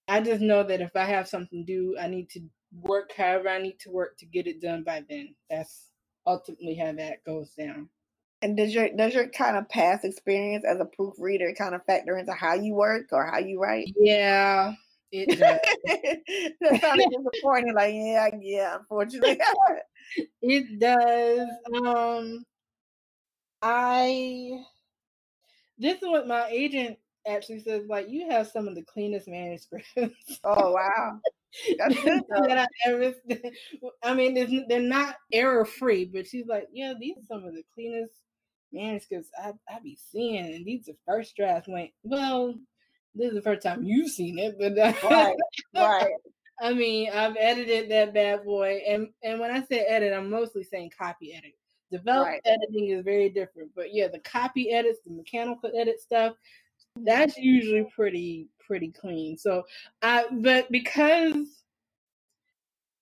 [0.08, 2.42] I just know that if I have something to do, I need to
[2.74, 5.36] work however I need to work to get it done by then.
[5.50, 5.88] That's
[6.26, 7.90] ultimately how that goes down.
[8.42, 12.18] And does your does your kind of past experience as a proofreader kind of factor
[12.18, 13.94] into how you work or how you write?
[13.98, 14.74] Yeah,
[15.12, 15.60] it does.
[16.62, 17.76] that sounded disappointing.
[17.76, 19.40] Like, yeah, yeah, unfortunately,
[20.42, 21.48] it does.
[21.86, 22.44] Um,
[23.62, 24.64] I
[25.78, 27.84] this is what my agent actually says.
[27.88, 29.92] Like, you have some of the cleanest manuscripts.
[30.44, 31.20] oh wow!
[31.78, 33.14] that I ever.
[34.04, 37.64] I mean, they're not error free, but she's like, yeah, these are some of the
[37.74, 38.14] cleanest
[38.72, 41.68] manuscripts I I be seeing, and these are first drafts.
[41.68, 42.56] Went well.
[43.14, 45.36] This is the first time you've seen it, but right,
[45.76, 46.14] right.
[46.62, 50.64] I mean, I've edited that bad boy, and and when I say edit, I'm mostly
[50.64, 51.54] saying copy edit.
[51.92, 52.42] Develop right.
[52.46, 56.36] editing is very different, but yeah, the copy edits, the mechanical edit stuff,
[56.98, 59.38] that's usually pretty pretty clean.
[59.38, 59.64] So
[60.02, 61.64] I but because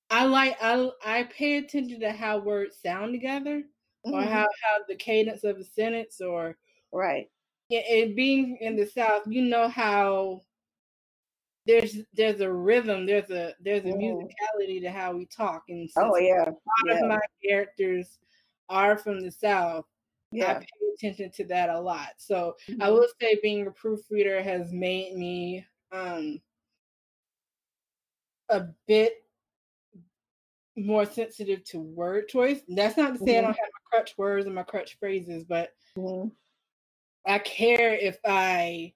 [0.10, 3.63] I like I I pay attention to how words sound together
[4.11, 4.23] mm-hmm.
[4.23, 6.57] or how how the cadence of a sentence or
[6.91, 7.29] right.
[7.69, 10.41] Yeah, and being in the South, you know how
[11.67, 14.01] there's there's a rhythm, there's a there's a mm.
[14.01, 16.55] musicality to how we talk, and oh yeah, a lot
[16.87, 16.93] yeah.
[16.99, 18.17] of my characters
[18.69, 19.85] are from the South
[20.31, 20.51] yeah.
[20.51, 22.09] I pay attention to that a lot.
[22.17, 22.81] So mm-hmm.
[22.81, 26.39] I will say being a proofreader has made me um
[28.49, 29.23] a bit
[30.75, 32.61] more sensitive to word choice.
[32.67, 33.37] That's not to say mm-hmm.
[33.37, 36.30] I don't have my crutch words and my crutch phrases, but mm-hmm.
[37.25, 38.93] I care if I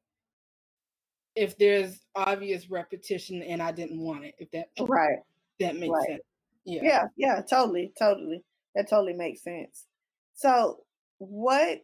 [1.35, 4.35] if there's obvious repetition and I didn't want it.
[4.37, 5.19] If that right
[5.59, 6.07] that makes right.
[6.07, 6.21] sense.
[6.65, 6.81] Yeah.
[6.83, 8.43] Yeah, yeah, totally, totally.
[8.75, 9.85] That totally makes sense.
[10.35, 10.83] So
[11.17, 11.81] what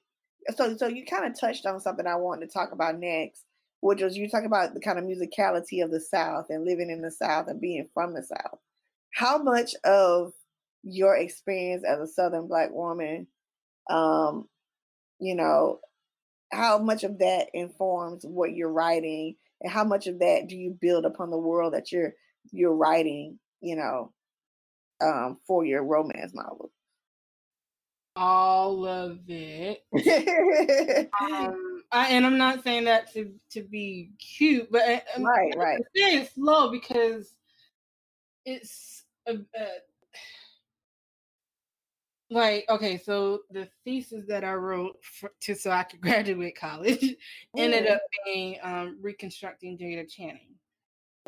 [0.55, 3.45] so so you kind of touched on something I wanted to talk about next,
[3.81, 7.01] which was you talk about the kind of musicality of the South and living in
[7.01, 8.59] the South and being from the South.
[9.13, 10.33] How much of
[10.83, 13.27] your experience as a Southern Black woman,
[13.89, 14.47] um,
[15.19, 15.79] you know,
[16.51, 20.77] how much of that informs what you're writing, and how much of that do you
[20.79, 22.13] build upon the world that you're
[22.51, 24.11] you're writing, you know,
[25.01, 26.71] um, for your romance novel?
[28.19, 29.85] all of it.
[31.21, 35.23] um, I, and I'm not saying that to to be cute, but right, I'm,
[35.59, 35.81] right.
[35.95, 37.33] saying it slow because
[38.45, 39.67] it's a, a,
[42.29, 42.97] like okay.
[42.97, 47.15] So the thesis that I wrote for, to so I could graduate college
[47.57, 50.55] ended up being um, reconstructing Jada Channing.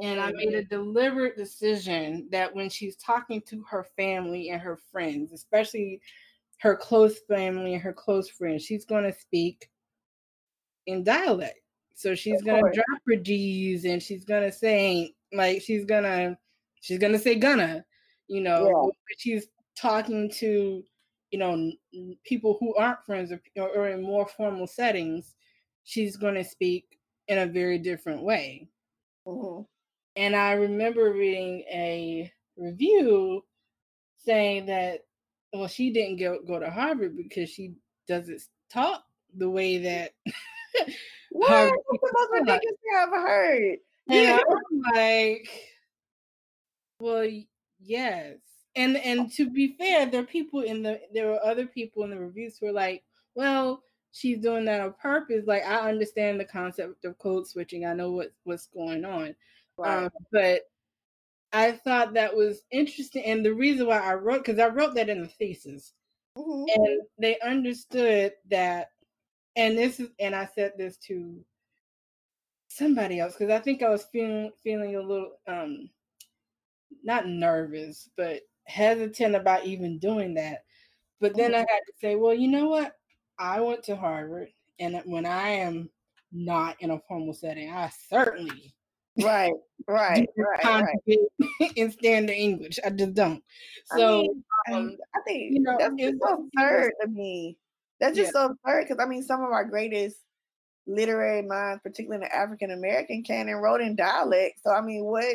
[0.01, 4.79] And I made a deliberate decision that when she's talking to her family and her
[4.91, 6.01] friends, especially
[6.61, 8.63] her close family and her close friends.
[8.63, 9.67] She's going to speak
[10.85, 11.59] in dialect.
[11.95, 16.03] So she's going to drop her G's and she's going to say, like, she's going
[16.03, 16.37] to,
[16.79, 17.83] she's going to say gonna,
[18.27, 19.15] you know, yeah.
[19.17, 20.83] she's talking to,
[21.31, 21.71] you know,
[22.23, 25.35] people who aren't friends or, or in more formal settings,
[25.83, 28.67] she's going to speak in a very different way.
[29.25, 29.63] Mm-hmm.
[30.17, 33.45] And I remember reading a review
[34.17, 35.05] saying that
[35.53, 37.73] well, she didn't go go to Harvard because she
[38.07, 38.41] doesn't
[38.71, 39.03] talk
[39.35, 40.11] the way that.
[41.31, 41.49] what?
[41.49, 43.77] Harvard What's the most ridiculous thing I've heard?
[44.09, 45.49] And I'm like,
[46.99, 47.29] well,
[47.79, 48.37] yes,
[48.75, 52.09] and and to be fair, there are people in the there were other people in
[52.09, 53.03] the reviews who were like,
[53.35, 55.45] well, she's doing that on purpose.
[55.45, 57.85] Like I understand the concept of code switching.
[57.85, 59.35] I know what what's going on,
[59.77, 60.05] right.
[60.05, 60.61] um, but
[61.53, 63.25] I thought that was interesting.
[63.25, 65.93] And the reason why I wrote, because I wrote that in the thesis,
[66.37, 66.81] mm-hmm.
[66.81, 68.87] and they understood that.
[69.57, 71.43] And this is, and I said this to
[72.69, 75.89] somebody else because I think I was feeling feeling a little um
[77.03, 80.63] not nervous, but hesitant about even doing that.
[81.19, 81.57] But then mm-hmm.
[81.57, 82.93] I had to say, well, you know what?
[83.37, 85.89] I went to Harvard, and when I am
[86.31, 88.73] not in a formal setting, I certainly
[89.19, 89.53] Right,
[89.87, 91.69] right, right, right.
[91.75, 92.79] in standard English.
[92.85, 93.43] I just don't.
[93.85, 94.21] So
[94.67, 97.57] I, mean, um, I think you know that's just so absurd to me.
[97.99, 98.41] That's just yeah.
[98.41, 100.17] so absurd because I mean, some of our greatest
[100.87, 104.59] literary minds, particularly in the African American canon, wrote in dialect.
[104.63, 105.25] So I mean, what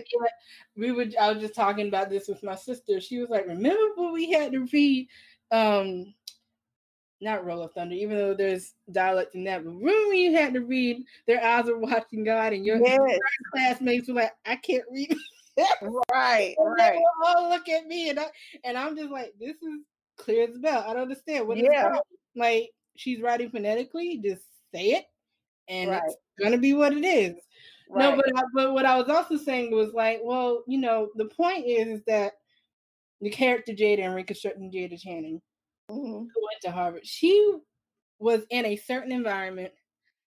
[0.77, 1.17] we would?
[1.17, 3.01] I was just talking about this with my sister.
[3.01, 5.09] She was like, "Remember when we had to read
[5.51, 6.15] um
[7.21, 9.65] not Roll of Thunder, even though there's dialect in that.
[9.65, 13.19] But remember when you had to read Their Eyes Are Watching God and your yes.
[13.53, 15.15] classmates were like, I can't read.
[16.13, 16.99] right, right.
[17.25, 18.11] Oh, look at me.
[18.11, 18.27] And, I,
[18.65, 19.81] and I'm just like, this is
[20.19, 20.85] clear as bell.
[20.87, 21.49] I don't understand.
[21.49, 21.97] What yeah.
[22.35, 24.43] Like, she's writing phonetically, just
[24.75, 25.07] say it,
[25.68, 26.02] and right.
[26.05, 27.35] it's going to be what it is.
[27.88, 28.16] Right.
[28.16, 31.66] No, but, but what I was also saying was like, well, you know, the point
[31.66, 32.33] is, is that
[33.20, 35.40] the character Jada and reconstructing Jada Channing
[35.90, 36.12] mm-hmm.
[36.12, 37.55] who went to Harvard, she
[38.18, 39.72] was in a certain environment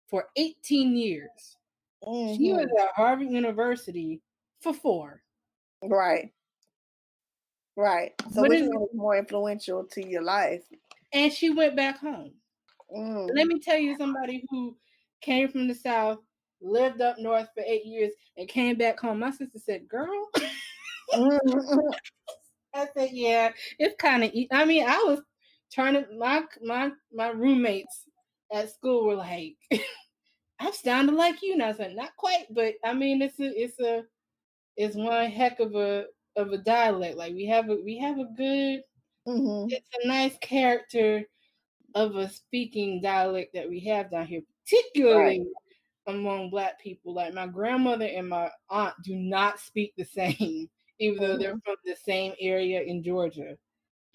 [0.09, 1.57] for 18 years.
[2.03, 2.35] Mm-hmm.
[2.35, 4.21] She was at Harvard University
[4.61, 5.21] for four.
[5.83, 6.31] Right.
[7.77, 8.13] Right.
[8.31, 10.63] So which one was more influential to your life?
[11.13, 12.31] And she went back home.
[12.95, 13.29] Mm.
[13.33, 14.75] Let me tell you somebody who
[15.25, 16.19] came from the South,
[16.61, 19.19] lived up north for eight years, and came back home.
[19.19, 20.29] My sister said, Girl.
[21.13, 24.31] I said, Yeah, it's kind of.
[24.51, 25.21] I mean, I was
[25.71, 28.05] trying to my my my roommates
[28.53, 29.55] at school were like,
[30.59, 31.53] I'm sounding like you.
[31.53, 34.03] And I said, not quite, but I mean it's a it's a
[34.77, 37.17] it's one heck of a of a dialect.
[37.17, 38.81] Like we have a we have a good
[39.27, 39.69] mm-hmm.
[39.69, 41.23] it's a nice character
[41.93, 46.15] of a speaking dialect that we have down here, particularly right.
[46.15, 47.13] among black people.
[47.13, 51.59] Like my grandmother and my aunt do not speak the same, even though they're mm-hmm.
[51.65, 53.55] from the same area in Georgia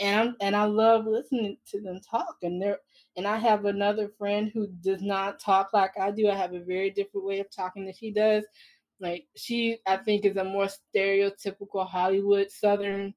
[0.01, 2.37] and I'm, and I love listening to them talk.
[2.43, 2.79] And there,
[3.17, 6.29] and I have another friend who does not talk like I do.
[6.29, 8.45] I have a very different way of talking than she does.
[8.99, 13.15] Like she, I think, is a more stereotypical Hollywood Southern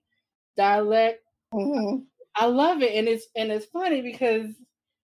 [0.57, 1.21] dialect.
[1.53, 2.03] Mm-hmm.
[2.35, 4.47] I love it, and it's and it's funny because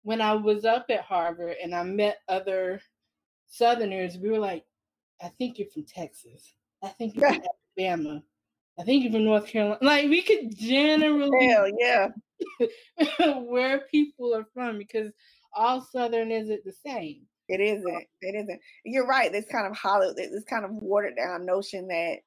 [0.06, 2.80] when I was up at Harvard and I met other
[3.48, 4.64] Southerners, we were like,
[5.20, 6.54] "I think you're from Texas.
[6.80, 7.42] I think you're from
[7.76, 8.22] Alabama."
[8.78, 9.78] I think you're from North Carolina.
[9.82, 12.08] Like we could generally Hell yeah.
[13.40, 15.10] where people are from because
[15.52, 17.22] all Southern isn't the same.
[17.48, 18.06] It isn't.
[18.20, 18.60] It isn't.
[18.84, 19.32] You're right.
[19.32, 22.18] This kind of hollow, this kind of watered down notion that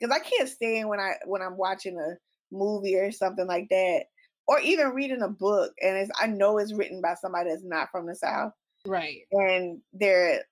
[0.00, 2.16] because I can't stand when I when I'm watching a
[2.50, 4.06] movie or something like that,
[4.48, 7.90] or even reading a book, and it's I know it's written by somebody that's not
[7.90, 8.52] from the South,
[8.86, 9.20] Right.
[9.30, 10.42] and they're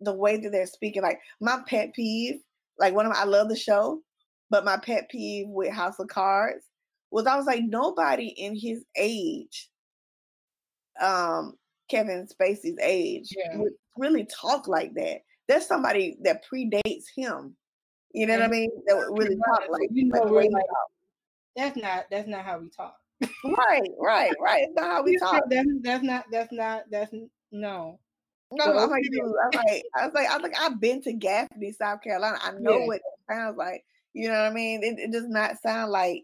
[0.00, 1.02] the way that they're speaking.
[1.02, 2.40] Like my pet peeve,
[2.78, 4.02] like one of my, I love the show,
[4.50, 6.64] but my pet peeve with House of Cards
[7.10, 9.70] was I was like nobody in his age,
[11.00, 11.54] um,
[11.90, 13.56] Kevin Spacey's age, Yeah.
[13.58, 15.20] would really talk like that.
[15.48, 17.56] There's somebody that predates him.
[18.12, 18.70] You know what I mean?
[18.86, 20.64] That would really talk like, You know, like the we're way he like-
[21.56, 22.96] That's not that's not how we talk.
[23.44, 24.66] Right, right, right.
[24.74, 25.42] Not how we talk.
[25.50, 27.12] That's, that's not that's not that's
[27.52, 27.98] no.
[28.50, 31.12] No, I'm like, dude, I'm like, I was like, I was like, I've been to
[31.12, 32.38] Gaffney, South Carolina.
[32.42, 32.86] I know Yeah.
[32.86, 33.84] what it sounds like.
[34.12, 34.84] You know what I mean?
[34.84, 36.22] It, it does not sound like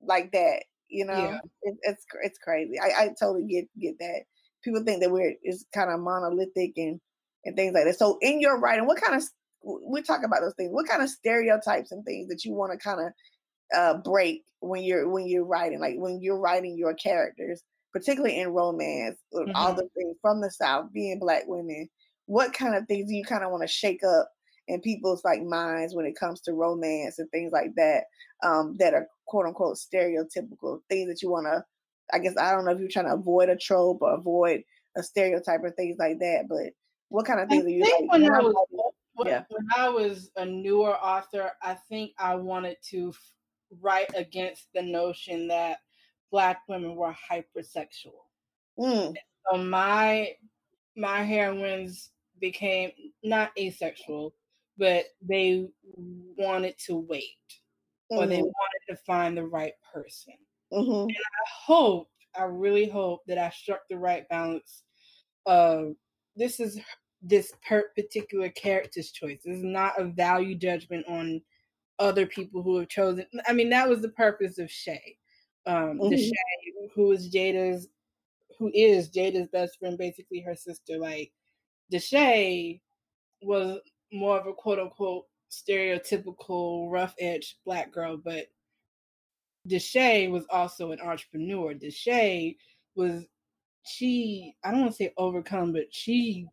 [0.00, 0.64] like that.
[0.88, 1.38] You know, Yeah.
[1.62, 2.78] it, it's it's crazy.
[2.80, 4.22] I, I totally get get that.
[4.64, 7.00] People think that we're it's kind of monolithic and
[7.44, 7.98] and things like that.
[7.98, 9.28] So in your writing, what kind of
[9.62, 10.70] we talk about those things?
[10.72, 13.12] What kind of stereotypes and things that you want to kind of
[13.74, 18.48] uh, break when you're when you're writing, like when you're writing your characters, particularly in
[18.50, 19.74] romance, with all Mhm.
[19.74, 21.88] the things from the South, being black women.
[22.26, 24.30] What kind of things do you kind of want to shake up
[24.66, 28.04] in people's like minds when it comes to romance and things like that
[28.42, 31.64] um, that are quote unquote stereotypical things that you want to?
[32.12, 34.62] I guess I don't know if you're trying to avoid a trope or avoid
[34.96, 36.72] a stereotype or things like that, but
[37.08, 38.12] what kind of I things are you think like?
[38.12, 38.54] when I was
[39.22, 39.44] Yeah.
[39.48, 43.12] when I was a newer author, I think I wanted to
[43.70, 45.80] write against the notion that
[46.30, 48.24] black women were hypersexual.
[48.78, 49.18] Mm,
[49.50, 50.36] So my
[50.96, 54.34] my heroines became not asexual,
[54.78, 57.38] but they wanted to wait
[58.14, 60.34] or they mhm, wanted to find the right person.
[60.70, 64.84] mhm, I hope, I really hope that I struck the right balance
[65.46, 65.94] of
[66.36, 66.80] this is
[67.22, 69.40] this per- particular character's choice.
[69.44, 71.42] This is not a value judgment on
[71.98, 73.26] other people who have chosen.
[73.46, 75.18] I mean, that was the purpose of Shay.
[75.66, 76.18] Um, the Mhm.
[76.18, 77.88] Shay who is Jada's,
[78.58, 80.98] who is Jada's best friend, basically her sister.
[80.98, 81.32] Like,
[81.92, 82.80] Deshay
[83.42, 83.80] was
[84.12, 88.48] more of a quote unquote stereotypical rough edge black girl, but
[89.68, 91.74] Deshay was also an entrepreneur.
[91.74, 92.56] Deshay
[92.94, 93.26] was
[93.84, 96.46] she I don't want to say overcome, but she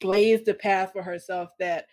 [0.00, 1.86] blazed a path for herself that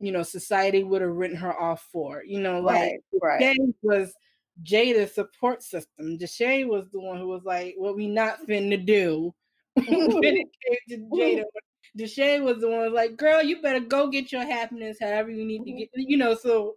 [0.00, 2.22] you know society would have written her off for.
[2.24, 3.58] You know, like right, right.
[3.82, 4.14] Was
[4.62, 6.18] Jada's support system.
[6.18, 9.34] Deshay was the one who was like, "What we not finna do."
[9.74, 10.48] when it
[10.88, 11.44] came to Jada,
[11.98, 15.30] Deshay was the one who was like, "Girl, you better go get your happiness, however
[15.30, 15.78] you need to mm-hmm.
[15.78, 16.76] get." You know, so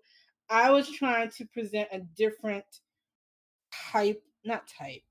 [0.50, 2.66] I was trying to present a different
[3.92, 5.04] type, not type,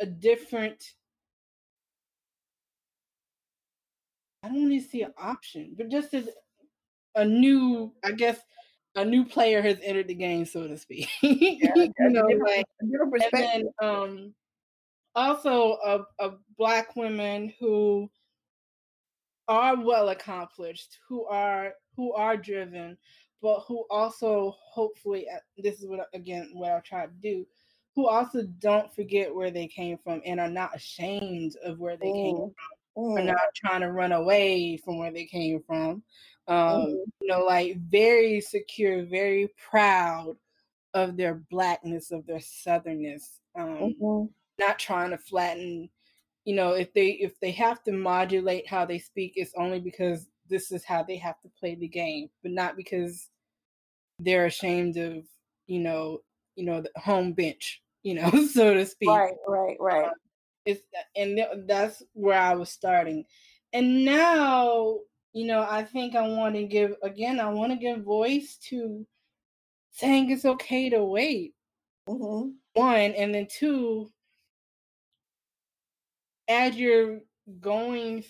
[0.00, 0.82] a different.
[4.42, 6.28] I don't want to see an option, but just as
[7.18, 8.38] a new, I guess,
[8.94, 11.08] a new player has entered the game, so to speak.
[11.22, 14.34] you know, like and then um
[15.14, 18.08] also a, a black women who
[19.48, 22.96] are well accomplished who are who are driven
[23.40, 27.46] but who also hopefully uh, this is what again what i try to do
[27.94, 32.12] who also don't forget where they came from and are not ashamed of where they
[32.12, 32.54] came Mm,
[32.94, 36.02] from are mm, not trying to run away from where they came from
[36.48, 40.36] um mhm, you know like very secure very proud
[40.94, 45.88] of their blackness of their southernness um mhm, not trying to flatten
[46.44, 50.28] you know if they if they have to modulate how they speak it's only because
[50.48, 53.28] this is how they have to play the game but not because
[54.20, 55.24] they're ashamed of
[55.66, 56.20] you know
[56.56, 60.10] you know the home bench you know so to speak Right, right, right.
[60.64, 60.82] it's
[61.16, 63.24] and th- that's where I was starting.
[63.72, 64.98] And now,
[65.32, 69.06] you know, I think I want to give again, I want to give voice to
[69.92, 71.54] saying it's okay to wait.
[72.06, 74.10] Mhm, One, and then two,
[76.48, 77.20] as you're
[77.60, 78.24] going,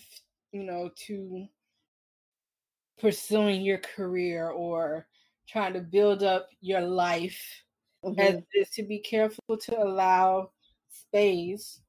[0.53, 1.49] you know, to
[2.99, 5.09] pursuing your career or
[5.49, 7.64] trying to build up your life,
[8.18, 10.53] as mhm, is to be careful to allow
[10.91, 11.83] space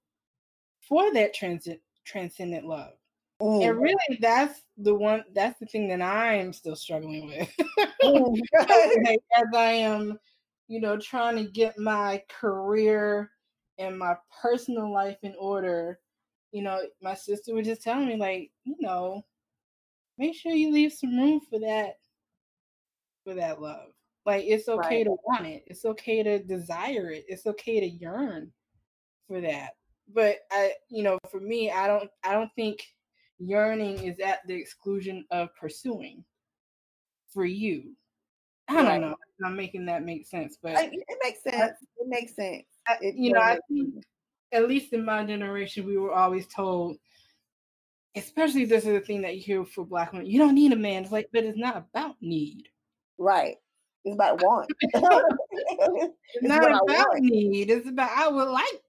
[0.82, 2.99] for that transit transcendent love.
[3.42, 5.24] Mm, And really, that's the one.
[5.34, 7.50] That's the thing that I am still struggling with.
[9.06, 10.20] Like, as I am,
[10.68, 13.32] you know, trying to get my career
[13.78, 16.00] and my personal life in order.
[16.52, 19.26] You know, my sister was just telling me, like, you know,
[20.18, 21.98] make sure you leave some room for that,
[23.24, 23.90] for that love.
[24.26, 25.04] Like it's okay Right.
[25.04, 25.64] to want it.
[25.68, 27.26] It's okay to desire it.
[27.28, 28.52] It's okay to yearn
[29.28, 29.72] for that.
[30.14, 32.82] But I, you know, for me, I don't, I don't think
[33.40, 36.24] yearning is at the exclusion of pursuing
[37.34, 37.96] for you.
[38.68, 39.12] I don't know.
[39.12, 41.74] if I'm making that make sense, but I- it makes sense.
[41.98, 42.66] It makes sense.
[42.88, 44.04] I- you know, I think
[44.52, 46.98] at least in my generation, we were always told,
[48.16, 50.76] especially this is a thing that you hear for black women, you don't need a
[50.76, 51.04] man.
[51.04, 52.70] It's like, but it's not about need.
[53.18, 53.58] Right.
[54.06, 54.68] It's about want.
[54.82, 54.94] It's
[56.36, 57.70] It's not about need.
[57.72, 58.82] It's about I would like,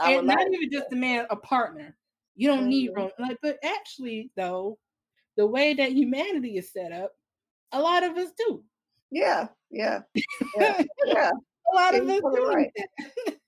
[0.00, 0.48] I would and not like.
[0.52, 1.96] even just a man, a partner.
[2.38, 2.96] You don't need Mhm.
[2.96, 4.78] rom- like, but actually, though,
[5.36, 7.12] the way that humanity is set up,
[7.72, 8.64] a lot of us do.
[9.10, 10.02] Yeah, yeah,
[10.56, 11.30] yeah, yeah.
[11.72, 12.70] a lot of us do right.
[12.76, 12.88] that.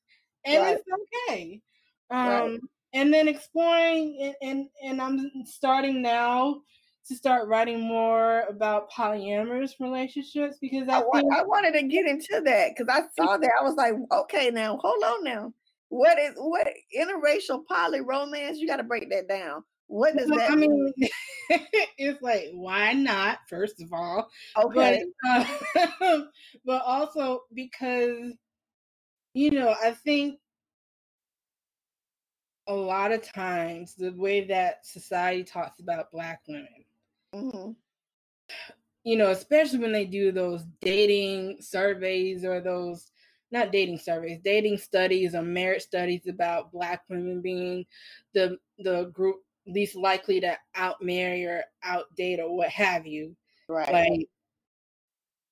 [0.45, 0.77] and Right.
[0.77, 0.85] it's
[1.29, 1.61] okay.
[2.11, 2.43] Right.
[2.43, 2.61] Um,
[2.93, 6.63] and then exploring and, and and I'm starting now
[7.07, 12.07] to start writing more about polyamorous relationships because I, I, think I wanted to get
[12.07, 13.51] into that because I saw that.
[13.61, 15.53] I was like, okay, now hold on now.
[15.91, 18.59] What is what interracial poly romance?
[18.59, 19.65] You got to break that down.
[19.89, 20.93] What does well, that I mean?
[20.97, 21.11] mean
[21.99, 25.47] it's like why not first of all Okay, but
[25.99, 26.23] uh,
[26.65, 28.33] but also because
[29.35, 30.39] you know I think
[32.69, 36.69] a lot of times the way that society talks about black women
[37.35, 37.73] hmm
[39.05, 43.11] you know, especially when they do those dating surveys or those
[43.53, 47.85] not dating surveys, dating studies or marriage studies about black women being
[48.35, 53.37] the the group least likely to outmarry or outdate or what have you.
[53.69, 53.93] right.
[53.93, 54.29] Like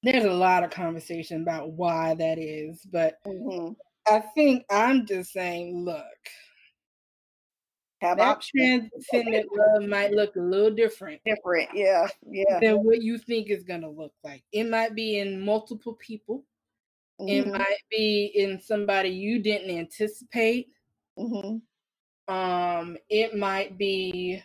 [0.03, 3.73] there's a lot of conversation about why that is, but hmm
[4.07, 6.07] I think I'm just saying, look,
[8.01, 8.91] Have that options.
[8.93, 11.69] transcendent love might look a little different Different.
[11.75, 12.61] Yeah, yeah.
[12.61, 14.43] than what you think is gonna look like.
[14.53, 16.45] It might be in multiple people.
[17.27, 20.69] It hmm might be in somebody you didn't anticipate.
[21.17, 21.59] hmm
[22.29, 24.43] Um, it might be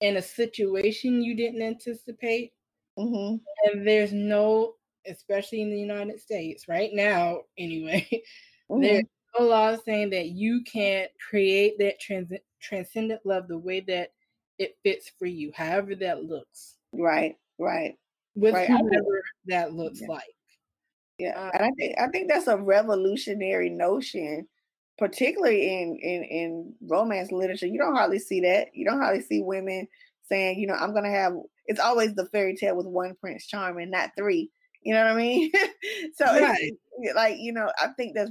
[0.00, 2.52] in a situation you didn't anticipate.
[2.96, 4.74] hmm And there's no,
[5.06, 8.06] especially in the United States right now, anyway,
[8.70, 9.04] there's
[9.38, 14.12] no law saying that you can't create that trans- transcendent love the way that
[14.58, 17.96] it fits for you, however that looks, Right, right.
[18.34, 20.08] with Right, whoever that looks Yeah.
[20.08, 20.34] like.
[21.20, 24.48] Yeah, Uh, and I think I think that's a revolutionary notion,
[24.98, 27.66] particularly in in in romance literature.
[27.66, 28.68] You don't hardly see that.
[28.74, 29.88] You don't hardly see women
[30.28, 31.34] saying, you know, I'm gonna have.
[31.66, 34.50] It's always the fairy tale with one prince charming, not three.
[34.82, 35.52] You know what I mean?
[36.16, 36.72] so Right.
[36.98, 38.30] it's like you know, I think that's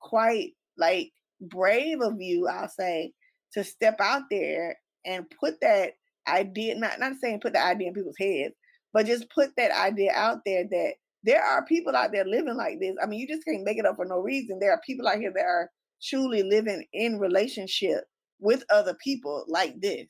[0.00, 2.48] quite like brave of you.
[2.48, 3.12] I'll say
[3.52, 5.92] to step out there and put that
[6.28, 6.74] idea.
[6.76, 8.54] Not not saying put the idea in people's heads,
[8.92, 10.94] but just put that idea out there that
[11.26, 12.96] there are people out there living like this.
[13.02, 14.58] I mean, you just can't make it up for no reason.
[14.60, 15.70] There are people out here that are
[16.02, 18.04] truly living in relationship
[18.40, 20.08] with other people like this,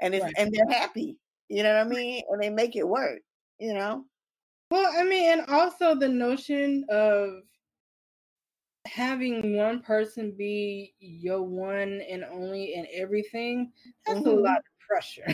[0.00, 0.34] and it's Right.
[0.38, 1.18] and they're happy.
[1.48, 2.22] You know what I mean?
[2.30, 3.20] And they make it work.
[3.58, 4.06] You know?
[4.70, 7.42] Well, I mean, and also the notion of
[8.86, 13.72] having one person be your one and only and everything,
[14.06, 14.42] that's a Mhm.
[14.42, 15.26] lot of pressure.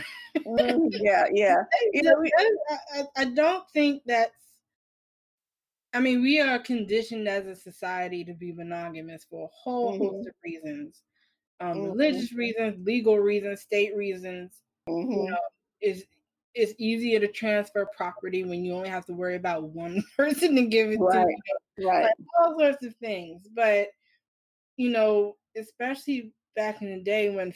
[0.46, 1.62] Mhm, yeah, yeah.
[1.92, 2.50] You know, I,
[2.94, 4.45] I- I don't think that's.
[5.94, 9.98] I mean, we are conditioned as a society to be monogamous for a whole Mhm.
[9.98, 11.02] host of reasons,
[11.60, 11.92] um, Mhm.
[11.92, 14.62] religious reasons, legal reasons, state reasons.
[14.88, 15.10] Mhm.
[15.12, 15.38] You know,
[15.80, 16.04] it's
[16.54, 20.66] it's easier to transfer property when you only have to worry about one person to
[20.66, 21.18] give it to.
[21.18, 21.26] Right.
[21.26, 22.02] You know, Right.
[22.02, 23.48] like all sorts of things.
[23.48, 23.90] But
[24.76, 27.54] you know, especially back in the day when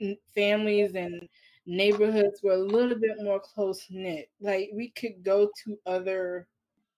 [0.00, 1.28] f- families and
[1.66, 6.48] neighborhoods were a little bit more close knit, like we could go to other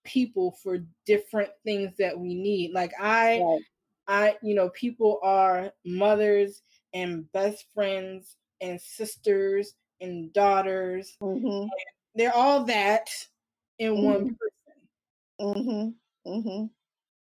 [0.04, 2.72] people for different things that we need.
[2.72, 3.62] Like I, Right.
[4.08, 11.16] I, you know, people are mothers and best friends and sisters and daughters.
[11.20, 11.68] Mhm.
[12.14, 13.08] They're all that
[13.78, 14.38] in one Mhm.
[14.38, 14.88] person.
[15.40, 15.94] Mhm.
[16.26, 16.70] Mhm.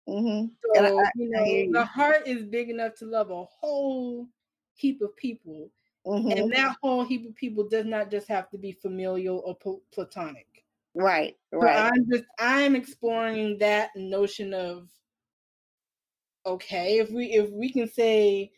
[0.09, 0.51] Mhm.
[0.65, 4.29] So, And I- I- you know, the heart is big enough to love a whole
[4.75, 5.71] heap of people.
[6.07, 6.39] Mhm.
[6.39, 9.57] And that whole heap of people does not just have to be familial or
[9.91, 10.65] platonic.
[10.95, 11.37] Right.
[11.61, 11.77] So Right.
[11.77, 14.89] I'm just I'm exploring that notion of
[16.47, 18.53] okay, if we if we can say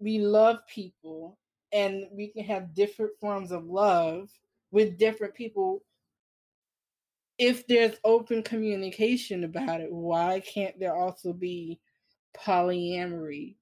[0.00, 1.38] we love people
[1.72, 4.30] and we can have different forms of love
[4.72, 5.84] with different people
[7.38, 11.80] if there's open communication about it why can't there also be
[12.36, 13.56] polyamory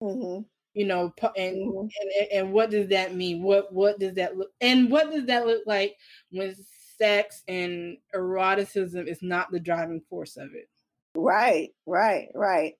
[0.00, 0.44] Mhm.
[0.74, 1.92] you know and Mhm.
[2.00, 5.46] and and what does that mean what what does that look and what does that
[5.46, 5.96] look like
[6.30, 6.54] when
[7.02, 10.68] sex and eroticism is not the driving force of it.
[11.16, 12.74] Right, right, right,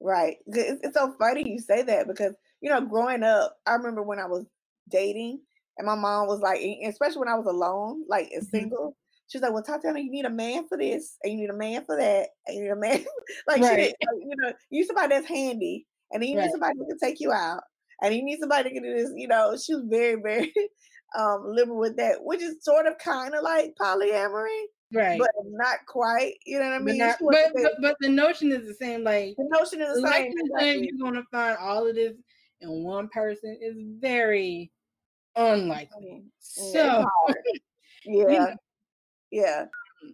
[0.00, 0.36] right.
[0.46, 4.18] It's, it's so funny you say that because you know, growing up, I remember when
[4.18, 4.46] I was
[4.88, 5.40] dating,
[5.78, 8.44] and my mom was like, especially when I was alone, like mm-hmm.
[8.44, 8.96] single.
[9.28, 11.84] She's like, "Well, Tatiana, you need a man for this, and you need a man
[11.84, 13.04] for that, and you need a man."
[13.48, 13.70] like, right.
[13.70, 16.44] she did, you know, you need somebody that's handy, and then you right.
[16.44, 17.62] need somebody who can take you out,
[18.00, 19.10] and you need somebody to do this.
[19.16, 20.52] You know, she was very, very
[21.16, 25.18] um liberal with that, which is sort of kind of like polyamory, right?
[25.18, 26.34] But not quite.
[26.44, 26.98] You know what I mean?
[26.98, 29.04] But, not, but, but, but, the notion is the same.
[29.04, 30.32] Like the notion is the same.
[30.32, 30.90] Exactly.
[30.92, 32.14] You're gonna find all of this
[32.60, 34.70] in one person is very
[35.36, 36.24] unlikely.
[36.38, 37.06] So
[38.04, 38.54] yeah,
[39.30, 39.64] yeah,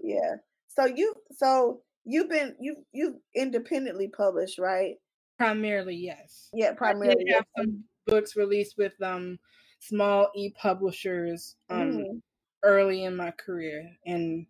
[0.03, 0.34] yeah.
[0.68, 4.97] So you so you've been you you've independently published, right?
[5.38, 6.51] Primarily, yes.
[6.53, 7.24] Yeah, primarily.
[7.32, 9.38] I have some books released with um
[9.83, 12.22] small e publishers um mm.
[12.62, 14.47] early in my career, and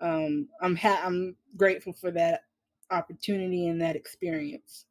[0.00, 2.42] um I'm ha- I'm grateful for that
[2.90, 4.86] opportunity and that experience.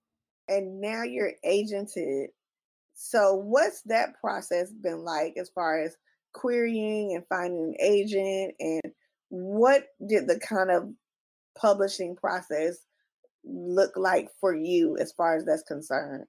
[0.49, 2.27] And now you're agented
[2.93, 5.97] so, what's that process been like as far as
[6.33, 8.55] querying and finding an agent?
[8.59, 8.93] And
[9.29, 10.89] what did the kind of
[11.57, 12.77] publishing process
[13.43, 16.25] look like for you as far as that's concerned?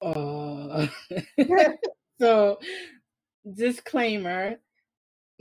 [0.00, 0.88] Uh,
[2.22, 2.58] so,
[3.54, 4.58] disclaimer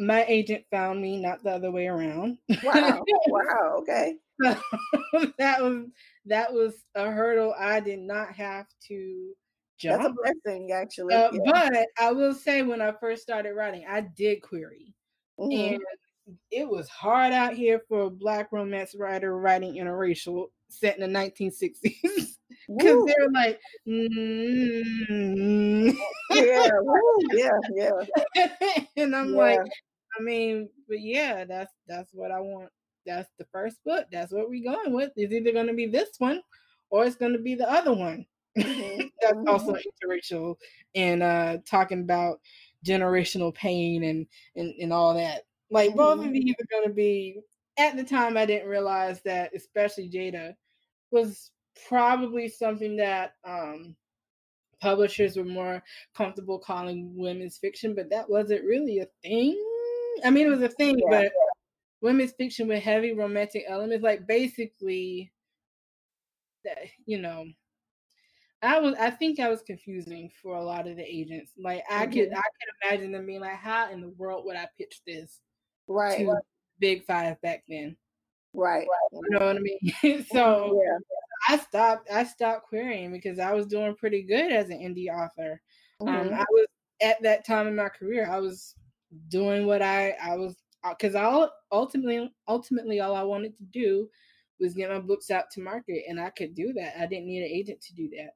[0.02, 2.38] my agent found me, not the other way around.
[2.64, 3.04] Wow.
[3.28, 3.76] wow.
[3.80, 4.16] Okay.
[4.42, 4.58] So,
[5.38, 5.86] that was
[6.26, 9.34] that was a hurdle I did not have to
[9.78, 10.02] job.
[10.02, 11.14] That's a blessing, actually.
[11.14, 11.40] Uh, yeah.
[11.46, 14.94] But I will say, when I first started writing, I did query,
[15.40, 15.76] mm-hmm.
[15.76, 21.12] and it was hard out here for a black romance writer writing interracial set in
[21.12, 22.68] the 1960s because
[23.06, 25.90] they're like, mm-hmm.
[26.32, 26.70] yeah,
[27.34, 27.92] yeah, yeah,
[28.98, 29.38] and I'm yeah.
[29.38, 29.62] like,
[30.20, 32.70] I mean, but yeah, that's that's what I want.
[33.06, 34.06] That's the first book.
[34.12, 35.12] That's what we're going with.
[35.16, 36.42] It's either going to be this one
[36.90, 38.26] or it's going to be the other one.
[38.58, 39.08] Mm-hmm.
[39.22, 39.50] That's mm-hmm.
[39.50, 40.56] also interracial
[40.94, 42.42] and uh talking about
[42.86, 45.44] generational pain and and, and all that.
[45.70, 46.34] Like both of mm-hmm.
[46.34, 47.40] these are gonna be
[47.78, 50.54] at the time I didn't realize that especially Jada
[51.12, 51.52] was
[51.88, 53.96] probably something that um
[54.82, 55.84] publishers were more
[56.16, 59.58] comfortable calling women's fiction, but that wasn't really a thing.
[60.26, 61.30] I mean it was a thing, yeah, but yeah.
[62.02, 65.32] women's fiction with heavy romantic elements, like basically
[66.64, 67.46] that you know
[68.64, 71.52] I was I think I was confusing for a lot of the agents.
[71.58, 72.14] Like I mm-hmm.
[72.14, 75.40] could I could imagine them being like, how in the world would I pitch this
[75.88, 76.42] right to
[76.82, 77.96] Big Five back then?
[78.54, 78.88] Right.
[79.14, 80.26] You know what I mean?
[80.32, 80.98] so yeah.
[81.48, 85.62] I stopped I stopped querying because I was doing pretty good as an indie author.
[86.02, 86.34] Um, mm-hmm.
[86.34, 86.68] Um, I was
[87.02, 88.76] at that time in my career, I was
[89.30, 90.56] doing what I I was
[90.90, 94.10] because uh, I ultimately ultimately all I wanted to do
[94.60, 97.00] was get my books out to market and I could do that.
[97.00, 98.32] I didn't need an agent to do that.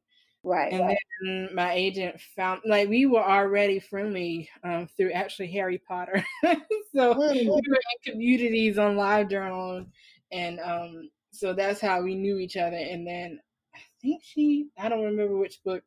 [0.45, 0.71] Right.
[0.71, 0.97] And right.
[1.23, 6.23] then my agent found like we were already friendly um, through actually Harry Potter.
[6.43, 7.33] so mm-hmm.
[7.33, 9.87] we were in communities on LiveJournal
[10.31, 12.77] and um, so that's how we knew each other.
[12.77, 13.39] And then
[13.73, 15.83] I think she I don't remember which book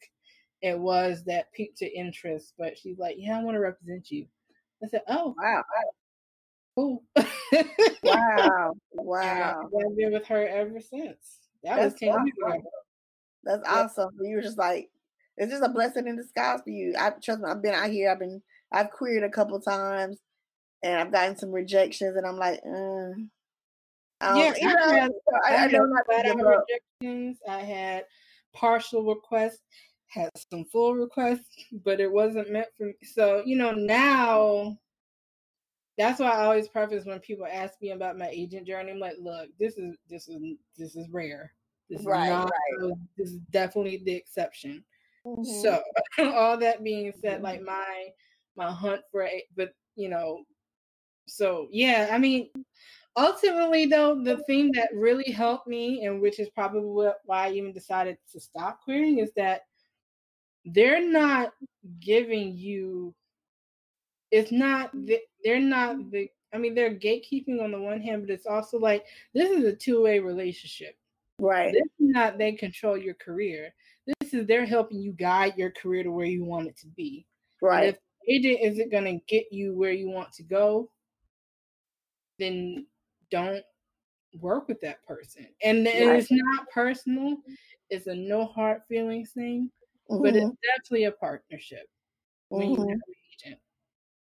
[0.61, 4.27] it was that piqued her interest, but she's like, Yeah, I want to represent you.
[4.83, 5.63] I said, Oh wow.
[6.75, 7.05] Cool.
[8.03, 8.75] wow.
[8.95, 9.61] Wow.
[9.67, 11.39] I've been with her ever since.
[11.63, 12.63] That that's was 10 years ago.
[13.45, 13.83] That's yeah.
[13.83, 14.11] awesome.
[14.21, 14.91] You were just like,
[15.37, 16.95] it's just a blessing in disguise for you.
[16.99, 17.49] I trust me.
[17.49, 18.11] I've been out here.
[18.11, 20.19] I've been, I've queered a couple times,
[20.83, 23.31] and I've gotten some rejections, and I'm like, um,
[24.21, 25.13] yeah, you know, I had,
[25.47, 26.63] I, I, I know
[27.01, 27.39] rejections.
[27.49, 28.05] I had
[28.53, 29.61] partial requests,
[30.09, 32.95] had some full requests, but it wasn't meant for me.
[33.03, 34.79] So you know now.
[35.97, 38.93] That's why I always preface when people ask me about my agent journey.
[38.93, 40.41] I'm like, look, this is this is
[40.77, 41.53] this is rare.
[41.89, 42.93] This right, is not, right.
[43.17, 44.85] This is definitely the exception.
[45.27, 45.45] Mm-hmm.
[45.45, 45.83] So,
[46.35, 47.45] all that being said, mm-hmm.
[47.45, 48.09] like my
[48.57, 50.45] my hunt for a, but you know,
[51.27, 52.49] so yeah, I mean,
[53.17, 57.73] ultimately though, the thing that really helped me, and which is probably why I even
[57.73, 59.63] decided to stop querying, is that
[60.65, 61.53] they're not
[62.01, 63.15] giving you.
[64.31, 66.29] It's not the, they're not the.
[66.53, 69.73] I mean, they're gatekeeping on the one hand, but it's also like this is a
[69.73, 70.98] two way relationship.
[71.39, 71.73] Right.
[71.73, 73.73] This is not they control your career.
[74.07, 77.27] This is they're helping you guide your career to where you want it to be.
[77.61, 77.85] Right.
[77.85, 80.91] And if agent isn't going to get you where you want to go,
[82.39, 82.87] then
[83.31, 83.63] don't
[84.41, 85.47] work with that person.
[85.63, 85.95] And, right.
[85.95, 87.37] it's not personal.
[87.91, 89.71] It's a no hard feelings thing,
[90.11, 90.23] mm-hmm.
[90.23, 90.55] but it's mm-hmm.
[90.77, 91.87] definitely a partnership
[92.49, 92.83] when mm-hmm.
[92.83, 93.61] you have an agent.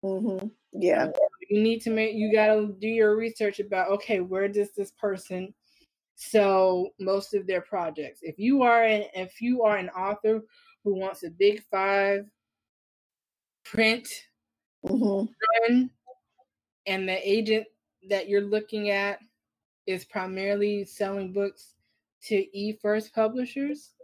[0.04, 0.46] Mm-hmm.
[0.72, 1.08] Yeah.
[1.50, 5.54] You need to make you gotta do your research about okay, where does this person
[6.18, 8.20] sell most of their projects?
[8.22, 10.42] If you are an if you are an author
[10.84, 12.30] who wants a big five
[13.64, 14.28] print
[14.82, 15.28] Mhm.
[15.68, 15.90] run
[16.86, 17.66] and the agent
[18.08, 19.20] that you're looking at
[19.86, 21.74] is primarily selling books
[22.22, 23.94] to e-first publishers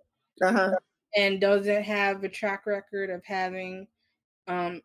[0.42, 0.74] Uh-huh.
[1.16, 3.86] and doesn't have a track record of having
[4.48, 4.82] um,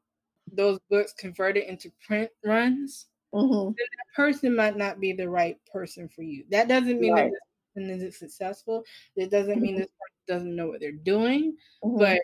[0.52, 3.78] those books converted into print runs, Mhm.
[3.78, 6.46] then that person might not be the right person for you.
[6.50, 7.32] That doesn't mean Right.
[7.32, 7.42] that this
[7.76, 8.84] person isn't successful.
[9.16, 11.58] It doesn't mean this person doesn't know what they're doing.
[11.84, 11.98] Mhm.
[11.98, 12.22] But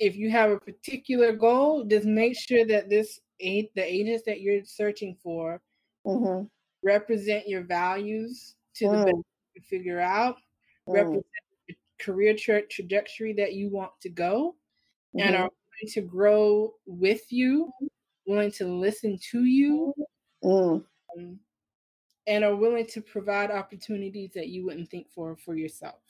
[0.00, 4.64] if you have a particular goal, just make sure that this the agents that you're
[4.64, 5.62] searching for
[6.04, 6.48] Mhm.
[6.82, 9.04] represent your values to the Mm.
[9.04, 9.16] best
[9.54, 10.36] you can figure out,
[10.86, 10.94] Mm.
[10.94, 11.24] represent
[11.68, 14.56] the career tra- trajectory that you want to go,
[15.18, 15.36] and Mhm.
[15.36, 17.72] are willing to grow with you,
[18.26, 19.94] willing to listen to you,
[20.44, 20.84] Mm.
[21.16, 21.40] um,
[22.26, 26.00] and are willing to provide opportunities that you wouldn't think for for yourself.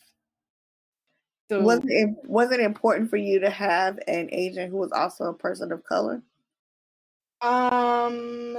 [1.49, 5.24] So Was it was it important for you to have an agent who was also
[5.27, 6.22] a person of color?
[7.43, 8.57] Um,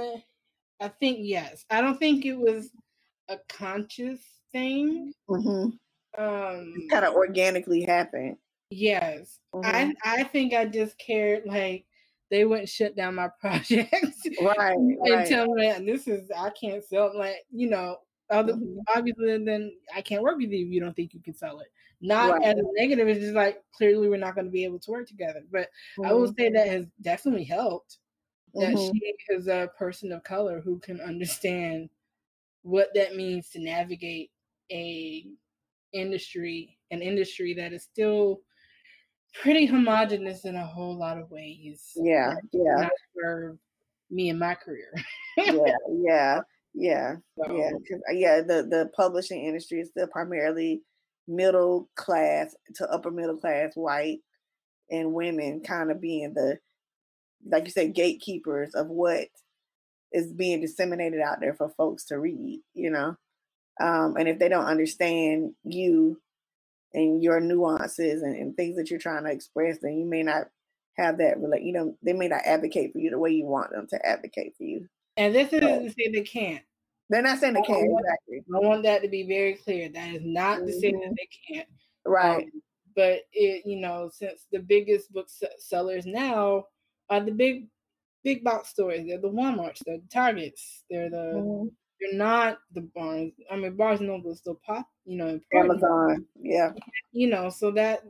[0.80, 1.64] I think yes.
[1.70, 2.70] I don't think it was
[3.28, 4.20] a conscious
[4.52, 5.12] thing.
[5.28, 6.22] Mm-hmm.
[6.22, 8.38] Um, Kind of organically happened.
[8.70, 9.64] yes, Mhm.
[10.04, 11.84] I I think I just cared like
[12.30, 15.26] they wouldn't shut down my projects Right, and right.
[15.26, 17.98] tell me that this is I can't sell like you know.
[18.30, 18.76] Other, Mhm.
[18.94, 21.68] Obviously, then I can't work with you if you don't think you can sell it.
[22.02, 22.42] Not Right.
[22.44, 25.08] as a negative, it's just like clearly we're not going to be able to work
[25.08, 25.42] together.
[25.50, 25.70] But
[26.04, 26.34] I will Mhm.
[26.38, 27.98] say that has definitely helped.
[28.54, 28.90] that Mhm.
[28.92, 31.90] she is a person of color who can understand
[32.62, 34.30] what that means to navigate
[34.72, 35.26] a
[35.92, 38.42] industry an industry that is still
[39.34, 43.56] pretty homogenous in a whole lot of ways Yeah, yeah, for
[44.10, 44.92] me and my career
[45.36, 46.40] yeah, yeah,
[46.74, 47.70] yeah, So, yeah.
[48.08, 50.82] uh, yeah, the the publishing industry is still primarily
[51.26, 54.20] middle class to upper middle class white
[54.90, 56.58] and women kind of being the
[57.46, 59.28] like you said gatekeepers of what
[60.12, 63.14] is being disseminated out there for folks to read you know
[63.80, 66.20] um, and if they don't understand you
[66.94, 70.48] and your nuances and, and things that you're trying to express then you may not
[70.96, 73.70] have that relate you know they may not advocate for you the way you want
[73.70, 74.86] them to advocate for you
[75.16, 75.82] and this isn't Right.
[75.82, 76.62] to say they can't
[77.10, 80.14] they're not saying they can't what- exactly i want that to be very clear that
[80.14, 81.68] is not to say that they can't
[82.04, 82.62] right Um,
[82.96, 85.28] but it, you know, since the biggest book
[85.60, 86.64] sellers now
[87.08, 87.68] are the big,
[88.24, 89.06] big box stores.
[89.06, 91.16] They're the WalMarts, they're the Targets, they're the.
[91.36, 91.70] Mhm.
[92.00, 93.32] They're not the Barnes.
[93.50, 95.74] I mean, Barnes and Noble is still pop, you know, important.
[95.82, 96.72] amazon yeah
[97.12, 98.04] You know, so that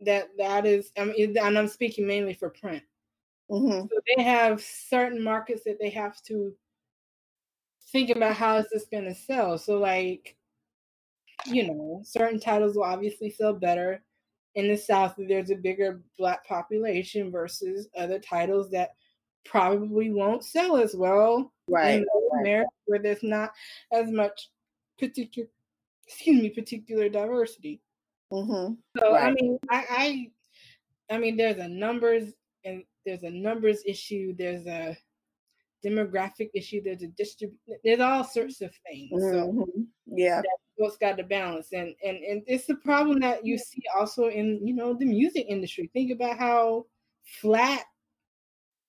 [0.00, 0.92] that that is.
[0.98, 2.82] I mean, and I'm speaking mainly for print.
[3.48, 6.54] hmm So they have certain markets that they have to
[7.92, 9.56] think about how is this going to sell.
[9.58, 10.36] So like,
[11.46, 14.02] you know, certain titles will obviously sell better
[14.54, 15.14] in the South.
[15.16, 18.90] There's a bigger black population versus other titles that
[19.48, 22.40] probably won't sell as well right in right.
[22.40, 23.52] America, where there's not
[23.92, 24.50] as much
[24.98, 25.48] particular,
[26.06, 27.80] excuse me, particular diversity.
[28.30, 32.32] hmm So I mean, I, I, I mean, there's a numbers
[32.64, 34.34] and there's a numbers issue.
[34.36, 34.96] There's a
[35.84, 36.82] demographic issue.
[36.82, 37.52] There's a distrib.
[37.84, 39.22] There's all sorts of things.
[39.30, 40.40] So hmm yeah
[40.76, 44.60] what's got to balance, and and and it's the problem that you see also in
[44.66, 45.90] you know the music industry.
[45.92, 46.86] Think about how
[47.40, 47.84] flat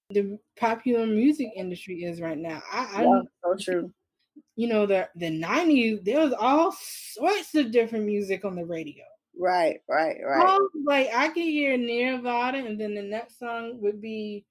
[0.09, 2.61] the popular music industry is right now.
[2.71, 3.93] I, I yeah so true
[4.55, 9.03] you know the the '90s there was all sorts of different music on the radio.
[9.39, 14.45] right right right like I could hear Nirvana, and then the next song would be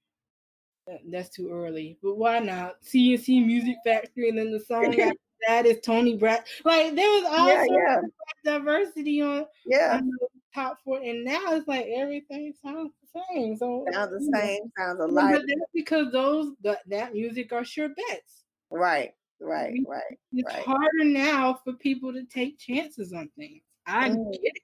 [1.11, 2.77] that's too early, but why not?
[2.81, 5.13] C+C Music Factory, and then the song after
[5.49, 6.45] that is Tony Bratt.
[6.65, 10.99] Like there was all yeah sorts yeah of diversity on, yeah on the top four,
[10.99, 12.93] and now it's like everything sounds
[13.31, 13.57] same.
[13.57, 17.53] So sounds the you know, same sounds but alike that's because those that, that music
[17.53, 18.45] are sure bets.
[18.71, 20.65] right right right It's Right.
[20.65, 23.63] harder now for people to take chances on things.
[23.87, 24.33] I Mm.
[24.33, 24.63] get it,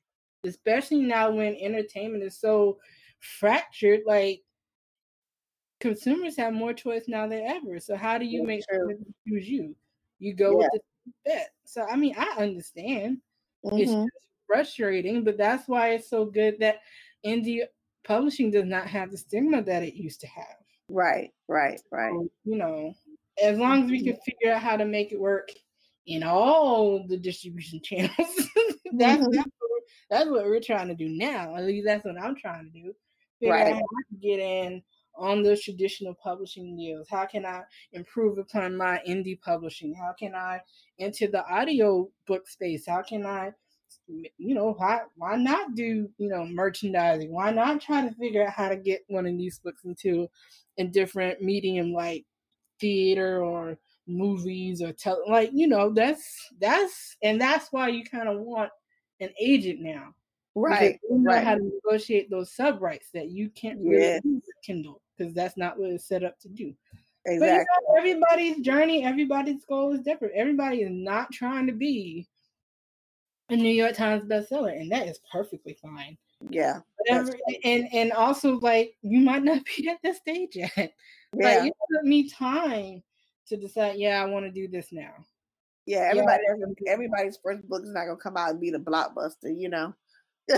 [0.48, 2.78] especially now when entertainment is so
[3.20, 4.00] fractured.
[4.06, 4.42] Like
[5.80, 7.80] consumers have more choice now than ever.
[7.80, 8.78] So how do you That's make true.
[8.86, 9.76] sure they choose you?
[10.18, 10.80] You go with the
[11.24, 11.50] bet.
[11.64, 13.20] So I mean, I understand.
[13.76, 14.04] It's Mhm.
[14.04, 16.80] just frustrating, but that's why it's so good that
[17.24, 17.66] indie
[18.04, 20.56] publishing does not have the stigma that it used to have.
[20.88, 22.94] right right right So, you know,
[23.42, 25.50] as long as we can figure out how to make it work
[26.06, 28.16] in all the distribution channels,
[28.98, 29.32] that's, Mhm.
[29.32, 29.80] that's, what we're,
[30.10, 31.56] that's what we're trying to do now.
[31.56, 32.94] At least that's what I'm trying to do.
[33.40, 33.68] Figure Right.
[33.68, 34.82] out how to get in
[35.14, 37.08] on those traditional publishing deals?
[37.08, 39.94] How can I improve upon my indie publishing?
[39.94, 40.60] How can I
[40.98, 42.86] enter the audio book space?
[42.86, 43.52] How can I,
[44.08, 47.32] you know, why why not do you know merchandising?
[47.32, 50.28] Why not try to figure out how to get one of these books into
[50.78, 52.24] a different medium like
[52.80, 58.28] theater or movies or tell like you know that's that's and that's why you kind
[58.28, 58.70] of want
[59.20, 60.14] an agent now.
[60.54, 61.44] Right you know right.
[61.44, 65.56] how to negotiate those sub rights that you can't really do with kindle because that's
[65.56, 66.74] not what it's set up to do.
[67.24, 67.64] Exactly
[67.94, 70.34] but you know, everybody's journey everybody's goal is different.
[70.34, 72.28] Everybody is not trying to be
[73.52, 76.16] a new york times bestseller and that is perfectly fine.
[76.50, 77.32] Yeah whatever
[77.64, 80.70] and and also like you might not be at this stage yet.
[80.76, 80.92] Yeah.
[81.34, 83.02] like it took me time
[83.48, 85.12] to decide, yeah, I want to do this now.
[85.86, 89.52] yeah everybody doesn't everybody's first book is not gonna come out and be the blockbuster
[89.56, 89.94] you know?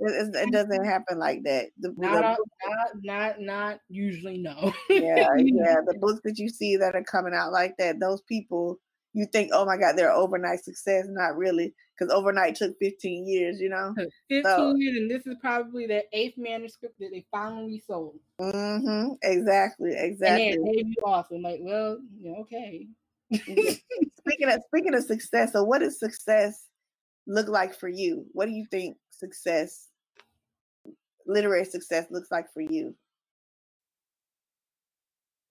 [0.00, 1.66] It, it- doesn't happen like that.
[1.78, 4.38] The, the Not, book- not, not, not usually.
[4.38, 4.72] No.
[4.90, 8.80] yeah yeah the books that you see that are coming out like that those people
[9.14, 13.60] you think oh my god they're overnight success not really because overnight took 15 years
[13.60, 13.94] you know
[14.28, 19.12] Fifteen So- years, and this is probably their eighth manuscript that they finally sold, Mm-hmm,
[19.22, 20.48] exactly exactly.
[20.50, 21.38] and then debut author.
[21.38, 22.88] Like, well, yeah, okay.
[23.32, 26.66] speaking of speaking of success, so what does success
[27.26, 28.26] look like for you?
[28.32, 29.88] What do you think success,
[31.26, 32.94] literary success, looks like for you?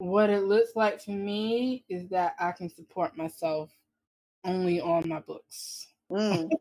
[0.10, 3.72] What it looks like for me is that I can support myself
[4.43, 5.88] only on my books.
[6.12, 6.49] Mm.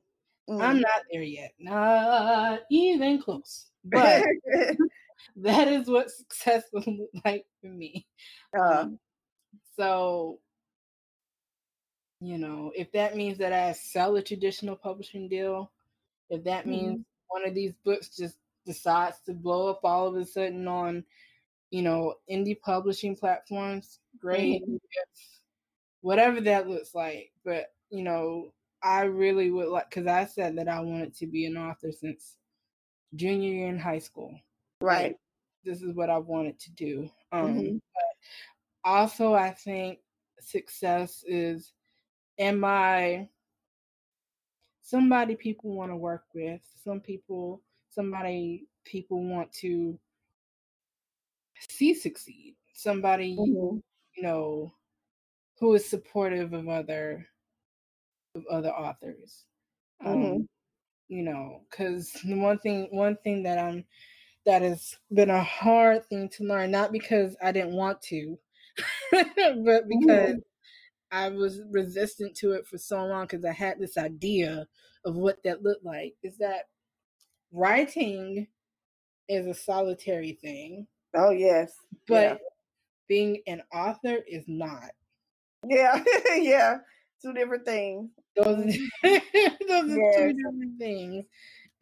[0.51, 0.61] Mm.
[0.61, 3.66] I'm not there yet, not even close.
[3.84, 4.24] But
[5.36, 8.09] that is what success would look like for me.
[8.59, 8.99] uh, Um,
[9.76, 10.40] so,
[12.20, 15.70] you know, if that means that I sell a traditional publishing deal,
[16.28, 18.36] if that means one of these books just
[18.66, 21.05] decides to blow up all of a sudden on,
[21.72, 24.62] you know, indie publishing platforms, great.
[24.62, 24.80] If-
[26.02, 27.32] whatever that looks like.
[27.44, 28.52] But, you know,
[28.82, 32.36] I really would like, because I said that I wanted to be an author since
[33.14, 34.38] junior year in high school.
[34.80, 35.16] right.
[35.64, 37.08] This is what I wanted to do.
[37.30, 37.80] Um, Mhm.
[37.94, 40.00] but also, I think
[40.40, 41.72] success is,
[42.38, 43.28] am I
[44.82, 46.60] somebody people want to work with?
[46.82, 49.96] Some people, somebody people want to
[51.70, 52.56] see succeed.
[52.74, 53.82] Somebody, Mhm.
[54.16, 54.74] you know,
[55.58, 57.28] who is supportive of other
[58.34, 59.46] of other authors.
[60.04, 60.46] Um, Mhm.
[61.08, 63.84] you know, because the one thing one thing that I'm
[64.46, 68.38] that has been a hard thing to learn, not because I didn't want to,
[69.12, 70.36] but because
[71.12, 74.68] I was resistant to it for so long because I had this idea
[75.04, 76.66] of what that looked like, is that
[77.52, 78.48] writing
[79.28, 81.72] is a solitary thing, Oh yes.
[82.08, 82.40] but
[83.08, 84.90] being an author is not.
[85.68, 86.02] Yeah.
[86.36, 86.78] yeah.
[87.20, 88.10] Two different things.
[88.36, 91.24] Those, those are two different things.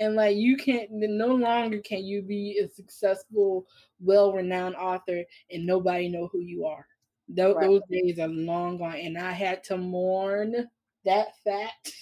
[0.01, 3.67] And like you can't no longer can you be a successful,
[4.01, 6.87] well-renowned author and nobody know who you are.
[7.29, 7.67] Tho- Right.
[7.69, 10.69] Those days are long gone, and I had to mourn
[11.05, 11.93] that fact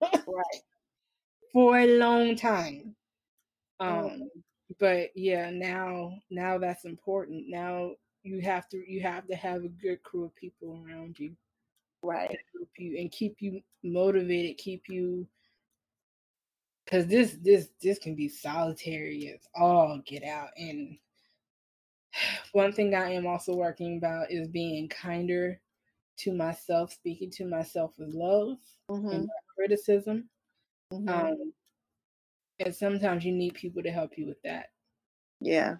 [0.00, 0.62] Right.
[1.52, 2.96] for a long time.
[3.80, 4.22] Mhm.
[4.22, 4.30] Um,
[4.78, 7.48] but yeah, now now that's important.
[7.48, 11.36] Now you have to you have to have a good crew of people around you
[12.02, 12.40] Right.
[12.78, 15.28] you and keep you motivated, keep you
[16.84, 20.50] because this this this can be solitary as all get out.
[20.56, 20.98] And
[22.52, 25.60] one thing I am also working about is being kinder
[26.18, 28.58] to myself, speaking to myself with love
[28.88, 29.26] Mhm.
[29.26, 30.30] and criticism.
[30.90, 31.32] Mhm.
[31.32, 31.54] Um,
[32.58, 34.66] and sometimes you need people to help you with that.
[35.40, 35.76] Yeah.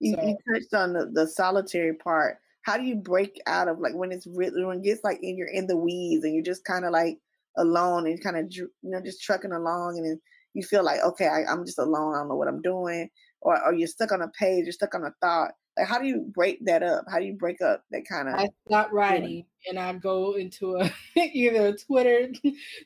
[0.00, 2.38] You, So- you touched on the, the solitary part.
[2.62, 5.36] How do you break out of like when it's really when it gets like in
[5.38, 7.18] you're in the weeds and you're just kind of like
[7.56, 10.20] alone and kind of you know just trucking along and then
[10.52, 13.08] you feel like okay I, I'm just alone I don't know what I'm doing
[13.40, 16.06] or or you're stuck on a page you're stuck on a thought like how do
[16.06, 19.46] you break that up how do you break up that kind of I stop writing
[19.68, 22.32] and I go into a either a Twitter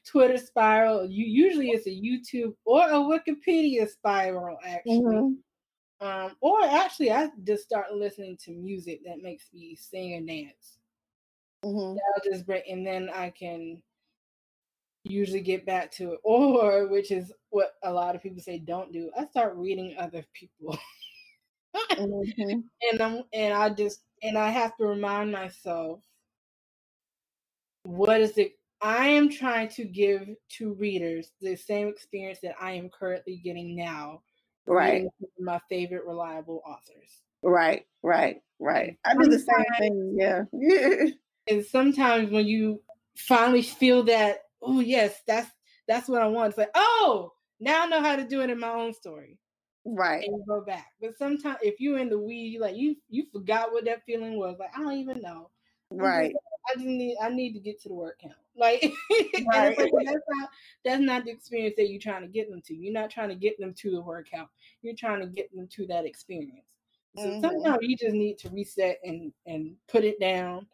[0.05, 1.07] Twitter spiral.
[1.09, 5.01] You usually it's a YouTube or a Wikipedia spiral actually.
[5.01, 5.37] Mhm.
[6.01, 10.79] Um, or actually I just start listening to music that makes me sing and dance.
[11.65, 11.97] Mhm.
[11.97, 13.83] I'll just break and then I can
[15.05, 16.21] usually get back to it.
[16.25, 19.11] Or which is what a lot of people say don't do.
[19.17, 20.79] I start reading other people.
[21.75, 22.65] Mhm.
[22.91, 26.03] and I'm and I just and I have to remind myself
[27.85, 32.73] what is it I am trying to give to readers the same experience that I
[32.73, 34.23] am currently getting now.
[34.67, 37.23] right reading some of my favorite reliable authors.
[37.43, 38.97] Right, right, right.
[39.05, 40.17] I do the same thing.
[40.19, 40.45] Yeah.
[41.49, 42.83] and sometimes when you
[43.17, 45.51] finally feel that, oh yes, that's
[45.89, 46.51] that's what I want.
[46.51, 49.39] It's like, oh, now I know how to do it in my own story.
[49.85, 50.27] Right.
[50.27, 50.93] And go back.
[51.01, 54.39] But sometimes if you're in the weed, you like you you forgot what that feeling
[54.39, 54.57] was.
[54.59, 55.51] Like, I don't even know.
[55.91, 56.35] Right.
[56.69, 58.35] I just need I need to get to the word count.
[58.57, 58.93] Like,
[59.55, 59.79] right.
[59.79, 60.49] like that's not
[60.85, 62.75] that's not the experience that you're trying to get them to.
[62.75, 64.51] You're not trying to get them to the word count.
[64.83, 66.67] You're trying to get them to that experience.
[67.17, 67.41] So mm-hmm.
[67.41, 70.67] sometimes you just need to reset and and put it down,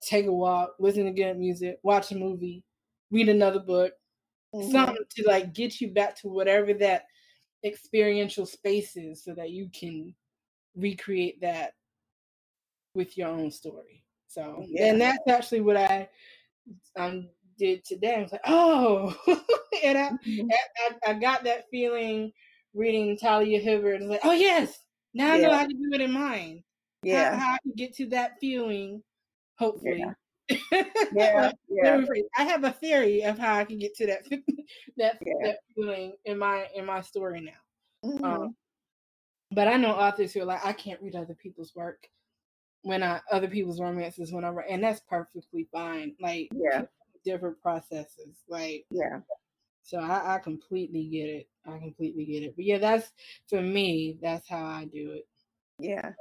[0.00, 2.64] take a walk, listen to good music, watch a movie,
[3.12, 3.92] read another book,
[4.52, 4.72] mm-hmm.
[4.72, 7.04] something to like get you back to whatever that
[7.64, 10.14] experiential spaces so that you can
[10.76, 11.74] recreate that
[12.94, 14.04] with your own story.
[14.28, 14.86] So, yeah.
[14.86, 16.08] and that's actually what I
[16.96, 18.16] um, did today.
[18.16, 19.14] I was like, oh,
[19.84, 20.48] and I, mm-hmm.
[21.06, 22.32] I, I, got that feeling
[22.74, 24.00] reading Talia Hibbert.
[24.02, 24.78] like, oh yes,
[25.14, 26.62] now I know how to do it in mine.
[27.02, 29.02] Yeah, how, how I can get to that feeling.
[29.58, 29.98] Hopefully.
[29.98, 30.12] Yeah.
[31.12, 32.00] Yeah, yeah.
[32.36, 34.24] I have a theory of how I can get to that
[34.96, 35.32] that yeah.
[35.42, 38.08] that feeling in my in my story now.
[38.08, 38.24] Mm-hmm.
[38.24, 38.56] Um,
[39.52, 42.06] but I know authors who are like, I can't read other people's work
[42.82, 46.14] when I other people's romances when I write, and that's perfectly fine.
[46.20, 46.82] Like yeah,
[47.24, 48.36] different processes.
[48.48, 49.20] Like yeah.
[49.82, 51.48] So I, I completely get it.
[51.66, 52.54] I completely get it.
[52.56, 53.10] But yeah, that's
[53.48, 54.18] for me.
[54.22, 55.26] That's how I do it.
[55.78, 56.12] Yeah.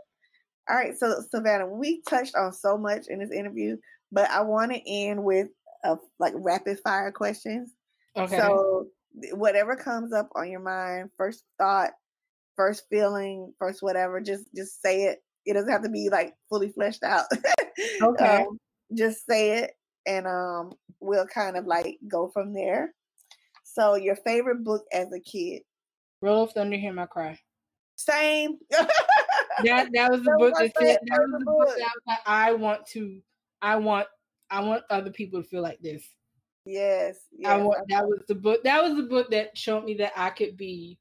[0.70, 0.98] All right.
[0.98, 3.78] So Savannah, we touched on so much in this interview,
[4.12, 5.50] but I want to end with
[5.84, 7.74] a, like rapid fire questions.
[8.16, 8.38] Okay.
[8.38, 8.88] So
[9.34, 11.92] whatever comes up on your mind, first thought,
[12.56, 16.70] first feeling, first whatever, just just say it it doesn't have to be like fully
[16.70, 17.26] fleshed out.
[18.02, 18.44] okay.
[18.44, 18.58] Um,
[18.96, 19.72] just say it
[20.06, 22.94] and um we'll kind of like go from there.
[23.64, 25.62] So your favorite book as a kid?
[26.22, 27.40] Roll of Thunder, Hear My Cry.
[27.96, 28.58] Same.
[28.70, 32.54] that that was the book that said that was the book that I, like, I
[32.54, 33.22] want to
[33.62, 34.08] I want
[34.50, 36.04] I want other people to feel like this.
[36.66, 37.52] Yes, yes.
[37.52, 40.30] I want that was the book that was the book that showed me that I
[40.30, 41.00] could be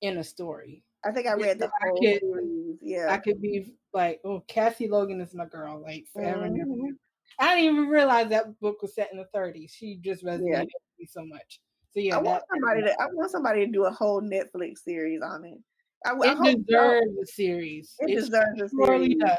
[0.00, 0.82] in a story.
[1.04, 2.78] I think I read the whole I could, series.
[2.80, 6.92] Yeah, I could be like, oh, Cassie Logan is my girl, like forever mm-hmm.
[7.38, 9.70] I didn't even realize that book was set in the 30s.
[9.70, 10.60] She just resonated yeah.
[10.60, 11.60] with me so much.
[11.94, 15.20] So yeah, I want somebody to I want somebody to do a whole Netflix series
[15.22, 15.58] on it.
[16.04, 17.94] I, it I deserves a series.
[18.00, 18.88] It, it deserves a series.
[18.88, 19.36] Really does.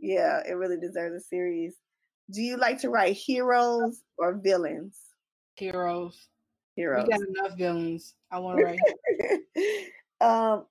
[0.00, 1.76] Yeah, it really deserves a series.
[2.30, 4.98] Do you like to write heroes or villains?
[5.56, 6.28] Heroes.
[6.76, 7.06] Heroes.
[7.06, 8.14] We got enough villains.
[8.30, 8.78] I want to write.
[10.20, 10.66] um,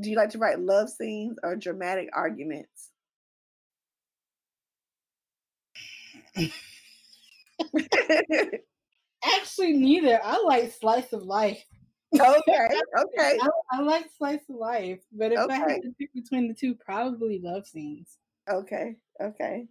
[0.00, 2.90] do you like to write love scenes or dramatic arguments?
[9.24, 10.20] Actually, neither.
[10.22, 11.64] I like slice of life.
[12.14, 12.22] Okay,
[12.98, 13.38] okay.
[13.40, 15.54] I, I, like slice of life, but if okay.
[15.54, 18.18] I had to pick between the two, probably love scenes.
[18.48, 19.66] Okay, okay.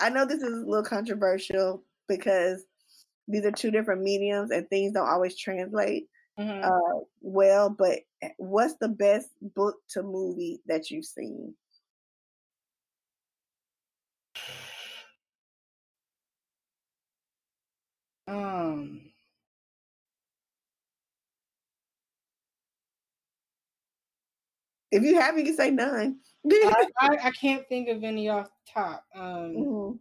[0.00, 2.64] I know this is a little controversial because
[3.28, 6.64] these are two different mediums and things don't always translate mm-hmm.
[6.64, 7.70] uh, well.
[7.70, 11.54] But eh, what's the best book to movie that you've seen?
[18.26, 19.02] Um.
[24.92, 26.18] If you have, you can say none.
[26.48, 29.04] I, I, I, can't think of any off top.
[29.14, 29.22] Um,
[29.56, 29.96] mm-hmm.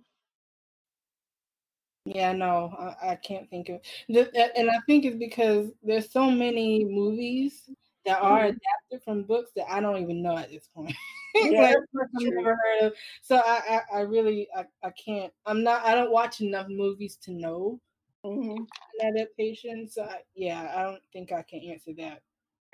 [2.05, 6.83] Yeah, no, I, I, can't think of, and I think it's because there's so many
[6.85, 7.69] movies
[8.05, 8.57] that are mm-hmm.
[8.57, 10.95] adapted from books that I don't even know at this point.
[11.35, 12.93] Yeah, like, I've never heard of.
[13.21, 15.31] So I, I, I really, I, I can't.
[15.45, 15.85] I'm not.
[15.85, 17.79] I don't watch enough movies to know
[18.25, 18.63] mm-hmm.
[19.05, 19.87] adaptation.
[19.87, 22.23] So I, yeah, I don't think I can answer that.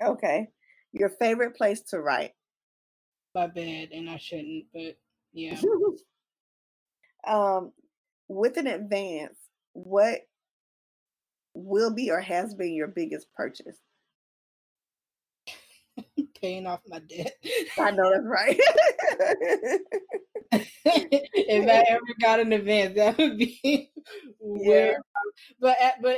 [0.02, 0.48] Okay,
[0.92, 2.32] your favorite place to write?
[3.36, 4.96] My bed, and I shouldn't, but
[5.34, 5.60] yeah.
[7.26, 7.70] um,
[8.28, 9.36] with an advance,
[9.74, 10.20] what
[11.52, 13.76] will be or has been your biggest purchase?
[16.40, 17.34] Paying off my debt.
[17.78, 18.58] I know that's right.
[20.52, 23.90] if I ever got an advance, that would be
[24.40, 24.96] where.
[25.60, 26.16] But but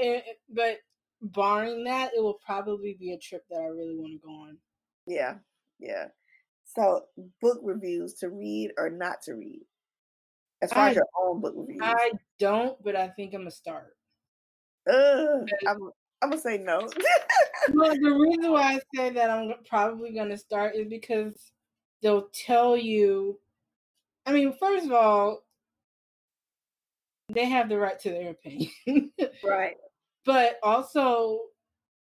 [0.48, 0.78] but
[1.20, 4.56] barring that, it will probably be a trip that I really want to go on.
[5.04, 5.34] Yeah,
[5.80, 6.06] yeah.
[6.78, 7.06] So
[7.40, 9.62] book reviews to read or not to read.
[10.62, 11.80] As far I, as your own book reviews.
[11.82, 13.96] I don't, but I think I'm gonna start.
[14.88, 15.90] Uh, I'm,
[16.22, 16.88] I'm gonna say no.
[17.72, 21.50] well, the reason why I say that I'm probably gonna start is because
[22.00, 23.40] they'll tell you.
[24.24, 25.44] I mean, first of all,
[27.28, 29.10] they have the right to their opinion,
[29.44, 29.76] right?
[30.24, 31.40] But also,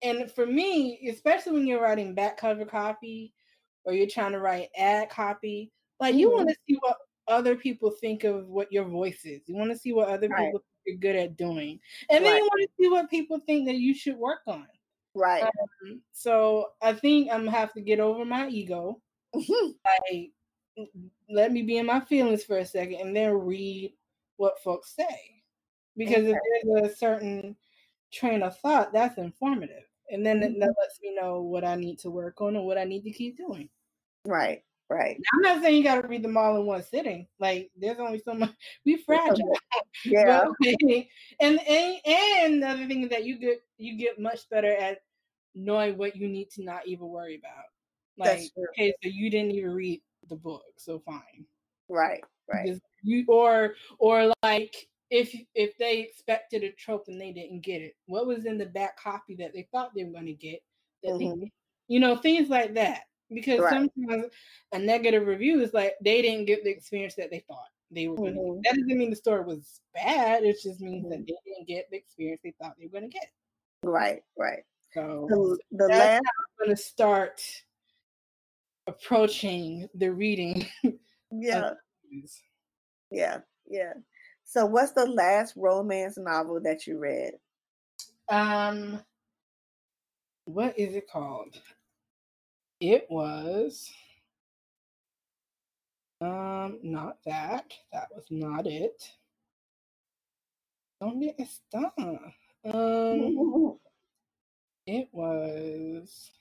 [0.03, 3.33] and for me, especially when you're writing back cover copy,
[3.85, 6.97] or you're trying to write ad copy, like you want to see what
[7.29, 9.43] other people think of what your voice is.
[9.47, 10.47] You want to see what other Right.
[10.47, 11.79] people think you're good at doing,
[12.09, 14.67] and then you want to see what people think that you should work on.
[15.15, 15.43] Right.
[15.43, 19.01] Um, so I think I'm gonna have to get over my ego.
[20.13, 20.31] Like,
[21.29, 23.93] let me be in my feelings for a second, and then read
[24.37, 25.43] what folks say.
[25.97, 27.57] Because if there's a certain
[28.13, 31.99] train of thought, that's informative, and then that- that lets me know what I need
[32.01, 33.69] to work on and what I need to keep doing.
[34.25, 34.63] right.
[34.89, 35.17] Right.
[35.21, 37.29] Now, I'm not saying you got to read them all in one sitting.
[37.39, 38.51] Like, there's only so much.
[38.85, 39.57] We fragile.
[40.05, 40.47] Yeah.
[40.59, 40.75] But,
[41.39, 45.03] and and and the other thing is that you get you get much better at
[45.55, 47.67] knowing what you need to not even worry about.
[48.19, 51.47] Like, okay, so you didn't even read the book, so fine.
[51.89, 52.25] Right.
[52.53, 52.77] Right.
[53.05, 57.97] You or or like if if they expected a trope and they didn't get it,
[58.07, 60.63] what was in the back copy that they thought they were going to get?
[61.03, 61.51] That they, Mhm.
[61.89, 63.03] you know, things like that.
[63.33, 63.71] Because Right.
[63.71, 64.33] sometimes
[64.73, 68.17] a negative review is like they didn't get the experience that they thought they were
[68.17, 68.61] going to.
[68.65, 70.43] That doesn't mean the story was bad.
[70.45, 71.27] It just means that Mhm.
[71.27, 73.31] they didn't get the experience they thought they were going to get.
[73.83, 74.25] Right.
[74.37, 74.65] Right.
[74.93, 76.23] So The, the that's last.
[76.25, 77.43] how I'm going to start
[78.87, 80.67] approaching the reading.
[81.33, 81.75] Yeah.
[83.13, 83.41] Yeah.
[83.69, 83.93] Yeah.
[84.51, 87.35] So, what's the last romance novel that you read?
[88.29, 89.01] Um,
[90.45, 91.55] what is it called?
[92.81, 93.93] It was
[96.21, 97.73] um not that.
[97.93, 99.01] That was not it.
[101.01, 101.95] Don't get it stuck.
[101.97, 102.19] Um,
[104.89, 106.33] it was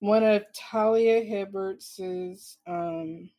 [0.00, 3.30] one of Talia Hibbert's um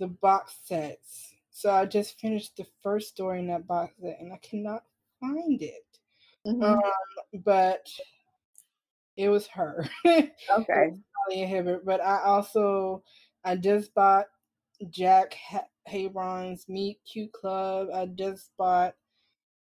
[0.00, 1.32] the box sets.
[1.60, 4.82] So I just finished the first story in that box set and I cannot
[5.20, 5.84] find it.
[6.46, 6.62] Mhm.
[6.62, 7.86] Um, but
[9.18, 9.86] it was her.
[10.06, 10.30] okay.
[10.48, 11.84] Talia Hibbert.
[11.84, 13.02] But I also
[13.44, 14.24] I just bought
[14.88, 17.88] Jack ha- Harbon's Meet Cute Club.
[17.92, 18.94] I just bought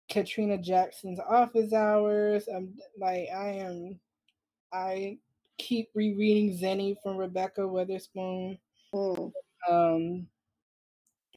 [0.08, 2.48] Katrina Jackson's Office Hours.
[2.48, 4.00] I'm like I am
[4.72, 5.18] I
[5.58, 8.58] keep rereading Xeni from Rebekah Weatherspoon.
[8.94, 9.32] Mm.
[9.70, 10.26] Um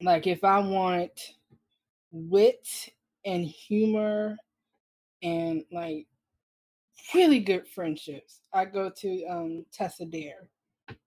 [0.02, 1.36] like if I want
[2.12, 2.90] wit
[3.26, 4.38] and humor
[5.24, 6.08] and like
[7.14, 10.50] really good friendships, I go to um Tessa Dare.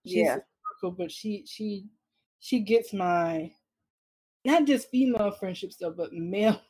[0.05, 0.35] She's Yeah.
[0.35, 1.89] historical, but she she
[2.41, 3.53] she gets my
[4.45, 6.61] not just female friendships though, but male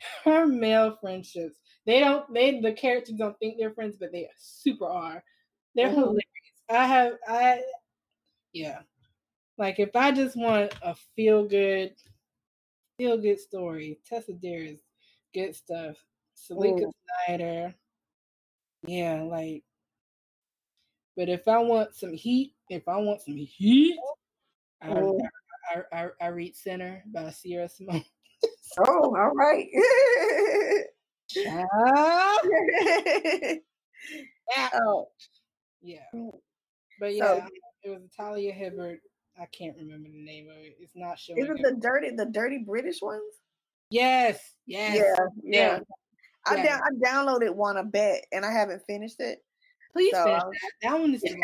[0.24, 1.58] her male friendships.
[1.86, 5.24] They don't they the characters don't think they're friends, but they super are.
[5.74, 5.94] They're Mhm.
[5.94, 6.24] hilarious.
[6.70, 7.64] I have I
[8.52, 8.82] yeah.
[9.58, 11.94] Like if I just want a feel good
[12.98, 14.80] feel good story, Tessa Dare is
[15.32, 15.96] good stuff.
[16.36, 16.92] Salika Mm.
[17.26, 17.74] Snyder.
[18.86, 19.62] Yeah, like
[21.16, 23.96] but if I want some heat, if I want some heat,
[24.82, 25.20] I, Mm.
[25.74, 28.04] I, I, I read Sinner by Sierra Simone.
[28.86, 29.68] Oh, all right.
[31.34, 31.64] Yeah.
[34.74, 35.08] oh,
[35.82, 36.04] yeah.
[37.00, 37.46] But So- yeah,
[37.82, 39.00] it was Talia Hibbert.
[39.40, 40.76] I can't remember the name of it.
[40.78, 41.42] It's not showing.
[41.42, 43.22] is it the dirty, the dirty British ones?
[43.90, 44.96] Yes, yes.
[44.96, 45.78] Yeah, yeah.
[46.46, 46.62] I yeah.
[46.64, 49.42] down, I downloaded one a bet, and I haven't finished it.
[49.92, 50.72] Please So, finish that.
[50.82, 51.24] That one is.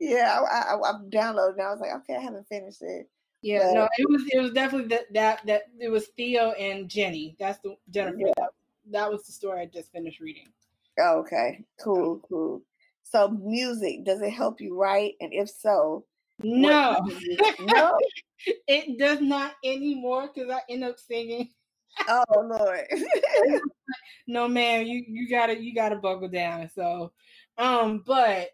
[0.00, 1.52] Yeah, I, I, I've downloaded.
[1.58, 3.10] And I was like, okay, I haven't finished it.
[3.42, 6.88] Yeah, But- no, it was it was definitely that that that it was Theo and
[6.88, 7.36] Jenny.
[7.38, 8.16] That's the Jennifer.
[8.18, 8.32] Yeah.
[8.38, 8.50] That,
[8.90, 10.46] that was the story I just finished reading.
[10.98, 12.62] Oh, okay, cool, cool.
[13.02, 15.14] So, music does it help you write?
[15.20, 16.04] And if so,
[16.42, 17.60] No, type of music?
[17.60, 17.98] no.
[18.66, 21.50] it does not anymore because I end up singing.
[22.08, 22.86] Oh Lord.
[24.26, 26.70] No, man, you you gotta you gotta buckle down.
[26.72, 27.12] So,
[27.58, 28.50] um, but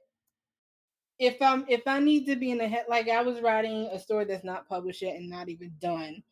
[1.19, 3.99] if I'm if I need to be in the head, like I was writing a
[3.99, 6.23] story that's not published yet and not even done,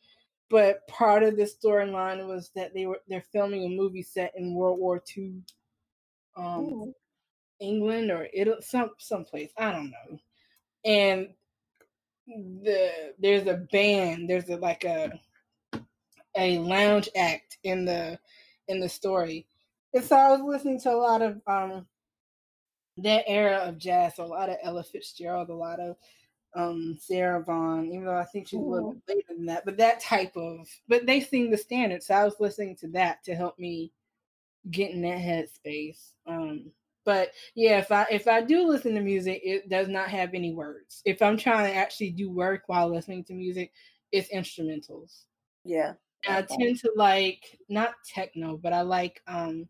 [0.48, 4.54] but part of the storyline was that they were they're filming a movie set in
[4.54, 5.42] World War II,
[6.36, 6.94] um, Ooh.
[7.60, 10.18] England or Italy, some someplace I don't know,
[10.84, 11.28] and
[12.26, 15.20] the there's a band, there's a like a
[16.36, 18.18] a lounge act in the
[18.68, 19.46] in the story,
[19.92, 21.86] and so I was listening to a lot of um
[22.98, 25.96] that era of jazz, so a lot of Ella Fitzgerald, a lot of
[26.54, 29.76] um Sarah Vaughan, even though I think she's a little bit later than that, but
[29.78, 33.34] that type of but they sing the standards, so I was listening to that to
[33.34, 33.92] help me
[34.70, 36.12] get in that headspace.
[36.26, 36.72] Um
[37.04, 40.52] but yeah, if I if I do listen to music, it does not have any
[40.54, 41.02] words.
[41.04, 43.72] If I'm trying to actually do work while listening to music,
[44.12, 45.24] it's instrumentals.
[45.64, 45.94] Yeah.
[46.26, 49.68] I tend to like not techno, but I like um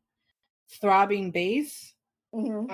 [0.80, 1.94] throbbing bass,
[2.32, 2.68] Mhm.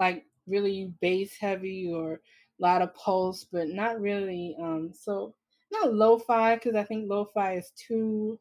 [0.00, 2.20] like really bass heavy or a
[2.58, 4.56] lot of pulse, but not really.
[4.60, 5.34] Um, so
[5.70, 8.40] not lo-fi because I think lo-fi is too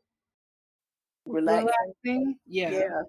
[1.26, 1.68] Relaxing.
[2.06, 2.40] relaxing.
[2.46, 2.72] Yeah.
[2.72, 3.02] Yeah.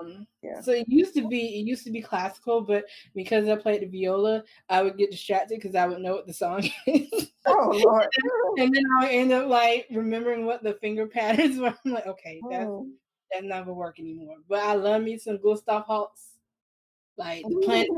[0.00, 0.60] Um, Yeah.
[0.60, 2.84] So it used to be it used to be classical, but
[3.14, 6.32] because I played the viola, I would get distracted because I would know what the
[6.32, 8.08] song is, Oh Lord.
[8.58, 11.74] and then I would end up like remembering what the finger patterns were.
[11.84, 12.92] I'm like, okay, that's Mm.
[13.32, 14.36] that's not gonna work anymore.
[14.48, 16.38] But I love me some Gustav Holst,
[17.16, 17.88] like the planet.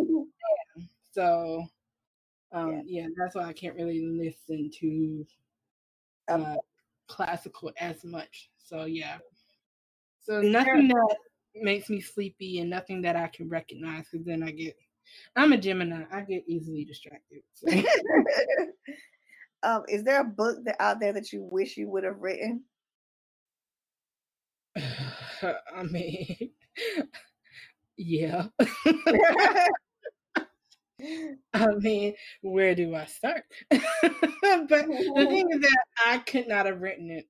[1.13, 1.65] So,
[2.53, 3.07] um, yeah.
[3.17, 5.27] that's why I can't really listen to
[6.29, 6.57] Um, uh,
[7.09, 8.51] classical as much.
[8.59, 9.19] So yeah,
[10.21, 11.17] so nothing that
[11.61, 14.77] makes me sleepy and nothing that I can recognize because then I get.
[15.37, 16.05] I'm a Gemini.
[16.13, 17.43] I get easily distracted.
[17.53, 17.71] So.
[19.63, 22.65] um, is there a book that out there that you wish you would have written?
[25.43, 26.51] I mean,
[27.97, 28.47] yeah.
[31.53, 33.45] I mean, where do I start?
[33.71, 33.81] but
[34.51, 37.27] the thing is that I could not have written it.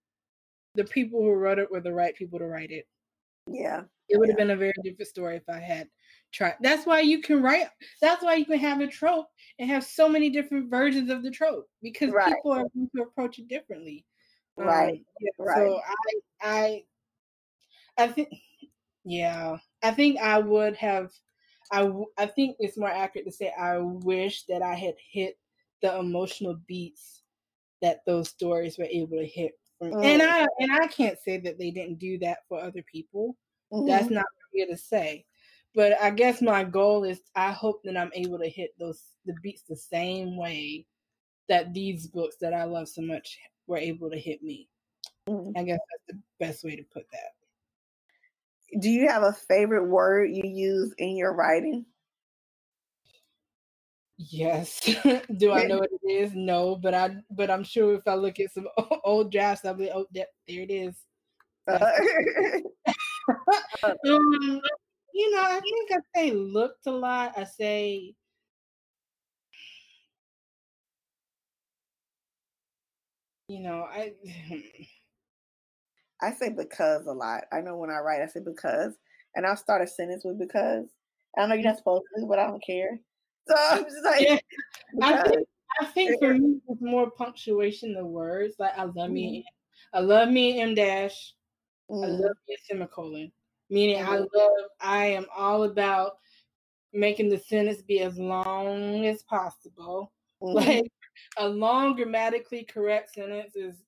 [0.74, 2.86] The people who wrote it were the right people to write it.
[3.46, 3.84] Yeah.
[4.08, 4.44] It would have Yeah.
[4.44, 5.88] been a very different story if I had
[6.32, 6.56] tried.
[6.60, 7.68] That's why you can write.
[8.00, 9.28] That's why you can have a trope
[9.58, 12.34] and have so many different versions of the trope because Right.
[12.34, 14.06] people are going to approach it differently.
[14.56, 14.98] Right.
[15.00, 15.56] Um, yeah, Right.
[15.56, 15.80] So
[16.42, 16.84] I,
[17.98, 18.28] I, I think,
[19.04, 21.12] yeah, I think I would have.
[21.72, 25.38] I, I think it's more accurate to say I wish that I had hit
[25.82, 27.22] the emotional beats
[27.82, 29.58] that those stories were able to hit.
[29.78, 30.28] From, And Mm.
[30.30, 33.36] I and I can't say that they didn't do that for other people.
[33.70, 34.12] That's Mhm.
[34.12, 35.26] not for me to say.
[35.74, 39.34] But I guess my goal is I hope that I'm able to hit those the
[39.42, 40.86] beats the same way
[41.48, 44.68] that these books that I love so much were able to hit me.
[45.28, 45.52] Mhm.
[45.56, 47.32] I guess that's the best way to put that.
[48.80, 51.86] Do you have a favorite word you use in your writing?
[54.18, 54.80] Yes.
[55.36, 56.32] Do I know what it is?
[56.34, 58.68] No, but I but I'm sure if I look at some
[59.04, 60.96] old drafts, I'll be oh that, there it is.
[61.68, 61.90] Uh,
[63.84, 64.60] Um,
[65.12, 67.32] you know, I think I say looked a lot.
[67.36, 68.14] I say
[73.48, 74.12] you know, I
[76.22, 77.44] I say because a lot.
[77.52, 78.94] I know when I write, I say because,
[79.34, 80.86] and I'll start a sentence with because.
[81.38, 82.98] I know you're not supposed to, but I don't care.
[83.46, 84.38] So I'm just like, Yeah,
[85.02, 85.46] I think
[85.80, 88.54] I think for me it's more punctuation the words.
[88.58, 89.98] Like I love me Mm-hmm.
[89.98, 91.34] I love me M dash.
[92.02, 93.32] I Mm, love me a semicolon.
[93.70, 94.28] Meaning I Mhm.
[94.34, 96.18] love I am all about
[96.92, 100.12] making the sentence be as long as possible.
[100.42, 100.54] mhm.
[100.54, 100.92] Like
[101.38, 103.82] a long grammatically correct sentence is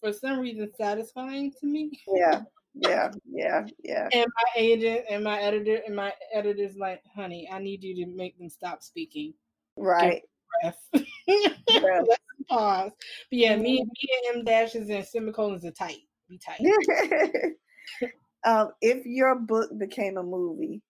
[0.00, 1.90] for some reason satisfying to me.
[2.06, 2.42] yeah,
[2.74, 4.08] yeah, yeah, yeah.
[4.12, 8.06] And my agent and my editor and my editor's like, honey, I need you to
[8.10, 9.34] make them stop speaking.
[9.76, 10.22] Right.
[10.62, 11.04] Breath.
[11.26, 11.54] Yeah.
[11.78, 12.92] Let them pause.
[13.30, 13.86] But yeah, me, Mhm.
[13.86, 16.02] me and M dashes and semicolons are tight.
[16.28, 16.60] Be tight.
[18.44, 20.82] um, if your book became a movie,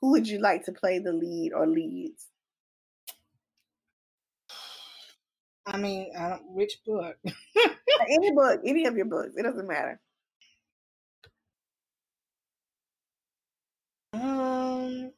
[0.00, 2.28] who would you like to play the lead or leads?
[5.66, 7.16] I mean, I which book?
[8.08, 10.00] Any book, any of your books, it doesn't matter.
[14.14, 15.12] Um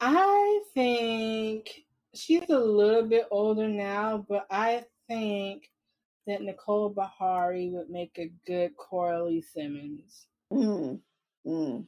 [0.00, 1.85] I think
[2.16, 5.70] she's a little bit older now, but I think
[6.26, 10.26] that Nicole Beharie would make a good Coralie Simmons.
[10.52, 11.00] Mm,
[11.46, 11.86] mm.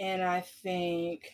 [0.00, 1.30] And I think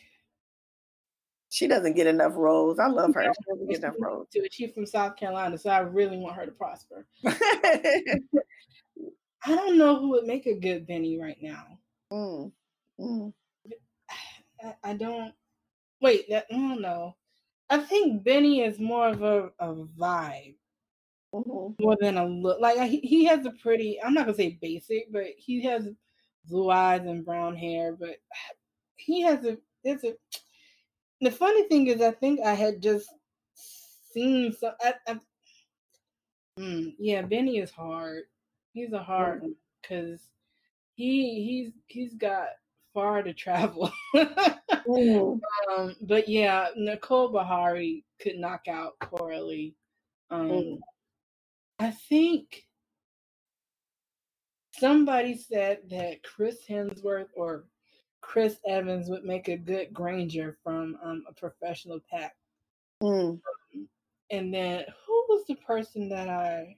[1.50, 2.78] She doesn't get enough roles.
[2.78, 3.22] I love her.
[3.22, 4.28] Yeah, She doesn't get enough roles.
[4.32, 7.06] to she's from South Carolina, so I really want her to prosper.
[7.26, 8.20] I
[9.46, 11.64] don't know who would make a good Benny right now.
[12.12, 12.50] mm,
[13.00, 13.32] mm.
[14.62, 15.34] I, I don't
[16.00, 17.16] wait, that I don't know.
[17.70, 20.56] I think Benny is more of a, a vibe
[21.34, 21.74] mhm.
[21.80, 22.60] more than a look.
[22.60, 25.88] Like he, he has a pretty I'm not gonna say basic, but he has
[26.46, 28.16] blue eyes and brown hair, but
[28.96, 30.14] he has a it's a
[31.20, 33.08] the funny thing is I think I had just
[33.54, 35.20] seen some I, I,
[36.58, 38.24] mm, yeah, Benny is hard.
[38.72, 40.20] He's a hard one because
[40.94, 42.48] he he's he's got
[42.94, 43.92] far to travel.
[44.86, 45.40] Mm.
[45.76, 49.74] Um, but yeah, Nicole Beharie could knock out Coralie.
[50.30, 50.78] Um, Mm.
[51.78, 52.66] I think
[54.78, 57.64] somebody said that Chris Hemsworth or
[58.20, 62.36] Chris Evans would make a good Granger from um, a professional pack.
[63.02, 63.40] Mm.
[64.30, 66.76] And then who was the person that I?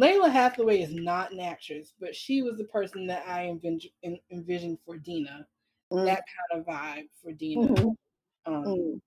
[0.00, 3.92] Lalah Hathaway is not an actress, but she was the person that I envisioned,
[4.30, 5.46] envisioned for Dina.
[5.92, 6.06] mm.
[6.06, 7.68] that kind of vibe for Dina.
[7.68, 8.52] Mm-hmm.
[8.52, 9.00] Um, mm.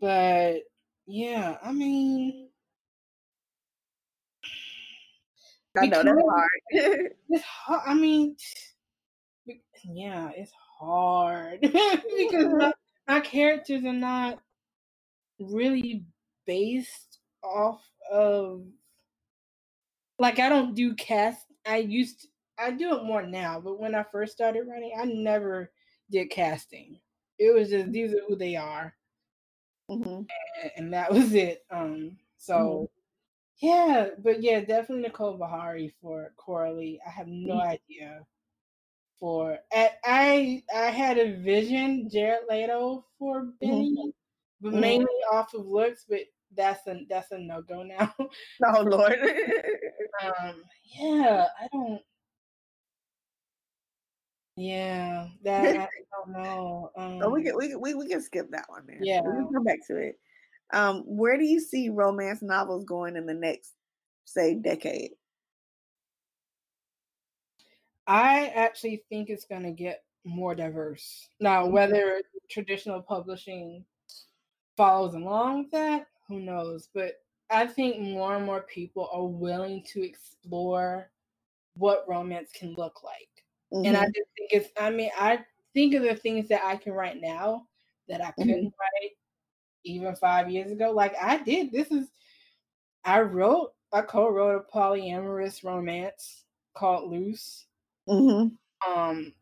[0.00, 0.62] But
[1.06, 2.48] yeah, I mean,
[5.76, 6.50] I know that's hard.
[7.28, 7.82] it's hard.
[7.86, 8.36] I mean,
[9.84, 12.72] yeah, it's hard because my,
[13.08, 14.40] my characters are not
[15.38, 16.04] really
[16.46, 17.80] based off
[18.10, 18.64] of
[20.20, 21.46] like I don't do cast.
[21.66, 22.28] I used to,
[22.58, 25.72] I do it more now, but when I first started writing, I never
[26.10, 27.00] did casting.
[27.38, 28.94] It was just these are who they are,
[29.90, 30.08] mm-hmm.
[30.08, 31.64] and, and, that was it.
[31.70, 32.90] Um, so
[33.64, 33.66] mm-hmm.
[33.66, 37.00] yeah, but yeah, definitely Nicole Beharie for Coralie.
[37.06, 37.68] I have no mm-hmm.
[37.68, 38.26] idea
[39.18, 44.10] for I I had a vision Jared Leto for Benny, mm-hmm.
[44.60, 44.80] but mm-hmm.
[44.80, 46.04] mainly off of looks.
[46.06, 46.20] But
[46.56, 48.14] that's a that's a no go now.
[48.18, 49.18] oh Lord.
[50.24, 50.62] um.
[50.98, 52.00] Yeah, I don't.
[54.56, 55.88] Yeah, that I
[56.26, 56.90] don't know.
[56.96, 58.98] Um, oh, we can we, we we can skip that one, man.
[59.00, 60.18] Yeah, we can come back to it.
[60.72, 63.74] Um, where do you see romance novels going in the next,
[64.24, 65.10] say, decade?
[68.06, 71.28] I actually think it's going to get more diverse.
[71.40, 72.20] Now, whether
[72.50, 73.84] traditional publishing
[74.76, 76.88] follows along with that, who knows?
[76.94, 77.14] But
[77.50, 81.10] I think more and more people are willing to explore
[81.74, 83.44] what romance can look like.
[83.72, 83.86] Mm-hmm.
[83.86, 84.12] And I mm-hmm.
[84.14, 85.40] just think it's, I mean, I
[85.74, 87.66] think of the things that I can write now
[88.08, 88.64] that I couldn't mm-hmm.
[88.66, 89.10] write
[89.84, 90.90] even five years ago.
[90.92, 91.72] Like I did.
[91.72, 92.08] This is,
[93.04, 96.44] I wrote, I co wrote a polyamorous romance
[96.74, 97.66] called Loose
[98.10, 98.90] Mm-hmm.
[98.90, 99.32] Um,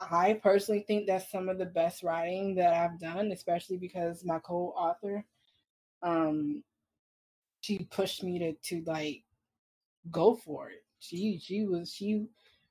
[0.00, 4.38] I personally think that's some of the best writing that I've done, especially because my
[4.38, 5.24] co-author,
[6.02, 6.62] um,
[7.60, 9.22] she pushed me to to like
[10.10, 10.84] go for it.
[11.00, 12.26] She she was she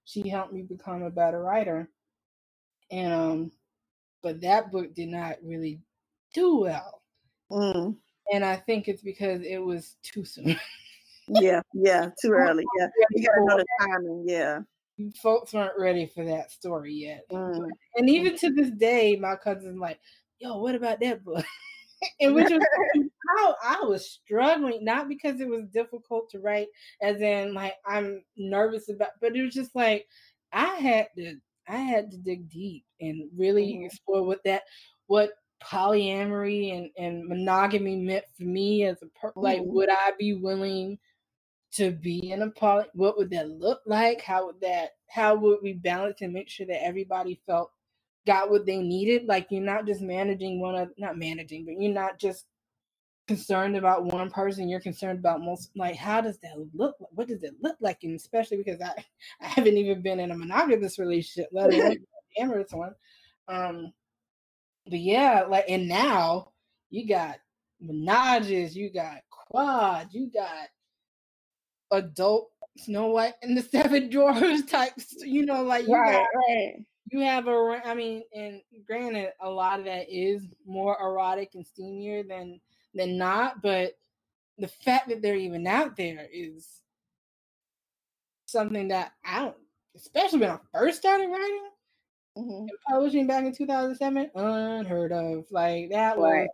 [0.06, 1.90] she helped me become a better writer,
[2.90, 3.52] and um,
[4.22, 5.80] but that book did not really
[6.34, 7.02] do well.
[7.52, 7.96] Mm.
[8.34, 10.58] And I think it's because it was too soon.
[11.28, 12.64] yeah, yeah, too early.
[12.80, 14.26] Yeah, you gotta know the timing.
[14.28, 14.60] Yeah
[15.22, 17.24] folks weren't ready for that story yet.
[17.32, 17.70] Mm.
[17.96, 20.00] And even to this day, my cousin's like,
[20.40, 21.46] yo, what about that book?
[22.20, 22.64] and which was
[23.38, 26.68] how I was struggling, not because it was difficult to write,
[27.02, 30.06] as in like I'm nervous about, but it was just like
[30.52, 31.36] I had to
[31.68, 33.86] I had to dig deep and really mm-hmm.
[33.86, 34.64] explore what that
[35.08, 35.32] what
[35.64, 39.42] polyamory and, and monogamy meant for me as a per- mm-hmm.
[39.42, 40.98] like would I be willing
[41.74, 45.60] to be in a poly what would that look like how would that how would
[45.62, 47.72] we balance and make sure that everybody felt
[48.28, 51.94] got what they needed like you're not just managing one of not managing but you're
[51.94, 52.46] not just
[53.28, 57.44] concerned about one person you're concerned about most like how does that look what does
[57.44, 58.92] it look like and especially because i
[59.42, 61.98] i haven't even been in a monogamous relationship let alone
[62.40, 62.94] amorous one
[63.48, 63.94] um
[64.88, 66.52] but yeah like and now
[66.90, 67.38] you got
[67.82, 69.22] menages you got
[69.52, 70.70] quad, you got
[71.92, 75.16] adult Snow White and the Seven Dwarfs types.
[75.20, 76.76] You know, like you right, got, right.
[77.12, 77.82] you have a.
[77.86, 82.60] I mean, and granted, a lot of that is more erotic and steamier than
[82.94, 83.94] than not, but
[84.58, 86.68] the fact that they're even out there is
[88.46, 89.56] something that I don't,
[89.96, 91.70] especially when I first started writing
[92.38, 92.52] mm-hmm.
[92.52, 95.46] and publishing back in 2007, unheard of.
[95.52, 96.42] Like that right.
[96.42, 96.50] was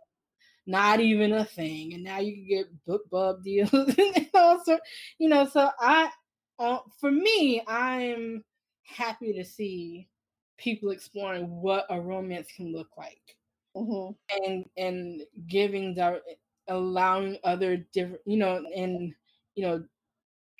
[0.66, 1.94] not even a thing.
[1.94, 4.78] And now you can get BookBub deals and all also,
[5.18, 6.10] you know, so I,
[6.58, 8.44] uh, for me, I'm
[8.84, 10.08] happy to see
[10.56, 13.37] people exploring what a romance can look like.
[13.78, 14.44] Mm-hmm.
[14.44, 16.20] And and giving the
[16.68, 19.14] allowing other different you know and
[19.54, 19.84] you know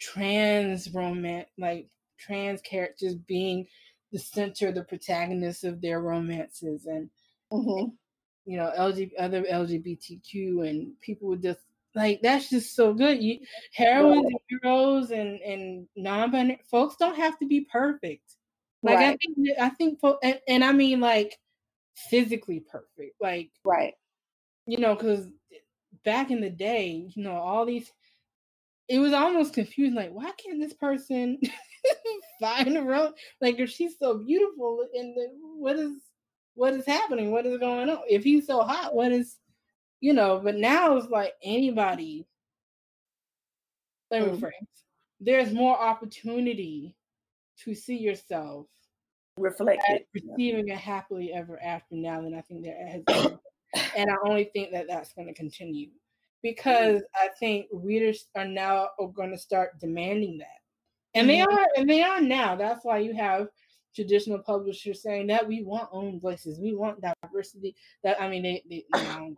[0.00, 1.88] trans romance like
[2.18, 3.66] trans characters being
[4.12, 7.10] the center the protagonist of their romances and
[7.52, 7.90] mm-hmm
[8.48, 11.60] you know, LG, other LGBTQ and people with just
[11.94, 13.22] like that's just so good.
[13.22, 13.40] You
[13.74, 18.36] heroines and heroes and and non-binary folks don't have to be perfect.
[18.82, 19.08] Like right.
[19.08, 21.38] I think I think and, and I mean like
[22.10, 23.16] physically perfect.
[23.20, 23.94] Like right.
[24.66, 25.26] You know, because
[26.04, 27.90] back in the day, you know, all these
[28.88, 29.94] it was almost confusing.
[29.94, 31.38] Like, why can't this person
[32.40, 33.12] find a role?
[33.40, 35.92] Like, if she's so beautiful, and then what is
[36.54, 37.30] what is happening?
[37.30, 37.98] What is going on?
[38.08, 39.36] If he's so hot, what is,
[40.00, 40.40] you know?
[40.42, 42.26] But now it's like anybody.
[44.10, 44.40] Let me mm.
[44.40, 44.50] rephrase.
[45.20, 46.96] There's more opportunity
[47.64, 48.66] to see yourself
[49.38, 53.38] reflected, receiving a happily ever after now than I think there has been,
[53.96, 55.88] and I only think that that's going to continue
[56.42, 60.46] because I think readers are now going to start demanding that,
[61.14, 61.56] and they mm-hmm.
[61.56, 62.56] are, and they are now.
[62.56, 63.48] That's why you have
[63.94, 67.74] traditional publishers saying that we want own voices, we want diversity.
[68.04, 69.34] That I mean, they, they you know,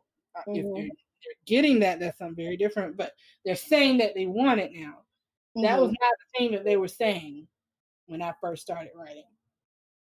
[0.48, 0.54] mm-hmm.
[0.54, 2.96] if they're, they're, getting that, that's something very different.
[2.96, 3.12] But
[3.44, 4.98] they're saying that they want it now.
[5.56, 5.62] Mm-hmm.
[5.62, 5.96] That was mm-hmm.
[6.00, 7.46] not the thing that they were saying
[8.06, 9.24] when I first started writing.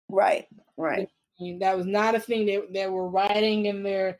[0.08, 1.08] Right, right.
[1.38, 4.18] I mean, that was not a thing that they were writing in their,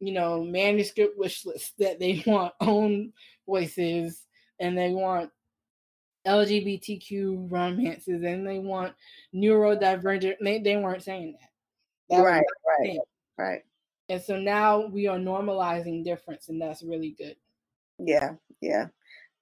[0.00, 3.12] you know, manuscript wish list that they want own
[3.46, 4.24] voices
[4.60, 5.30] and they want
[6.26, 8.92] LGBTQ romances and they want
[9.34, 10.36] neurodivergent.
[10.42, 12.16] They, they weren't saying that.
[12.16, 12.44] that right,
[12.80, 12.98] right,
[13.38, 13.62] right.
[14.10, 17.36] And so now we are normalizing difference, and that's really good.
[17.98, 18.86] Yeah, yeah.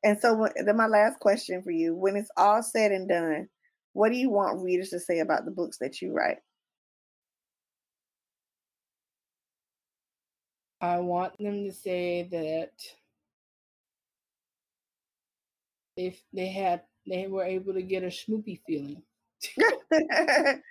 [0.02, 3.48] And so then my last question for you: When it's all said and done,
[3.96, 6.36] what do you want readers to say about the books that you write?
[10.82, 12.72] I want them to say that
[15.96, 19.02] they they had they were able to get a schmoopy feeling.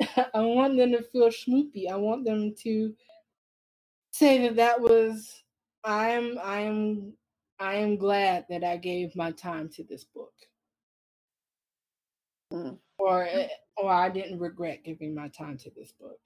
[0.34, 1.88] I want them to feel schmoopy.
[1.88, 2.92] I want them to
[4.12, 5.44] say that that was
[5.84, 7.12] I am I am
[7.60, 10.32] I am glad that I gave my time to this book.
[12.52, 12.78] Mm.
[12.98, 16.18] Or eh, or I didn't regret giving my time to this book.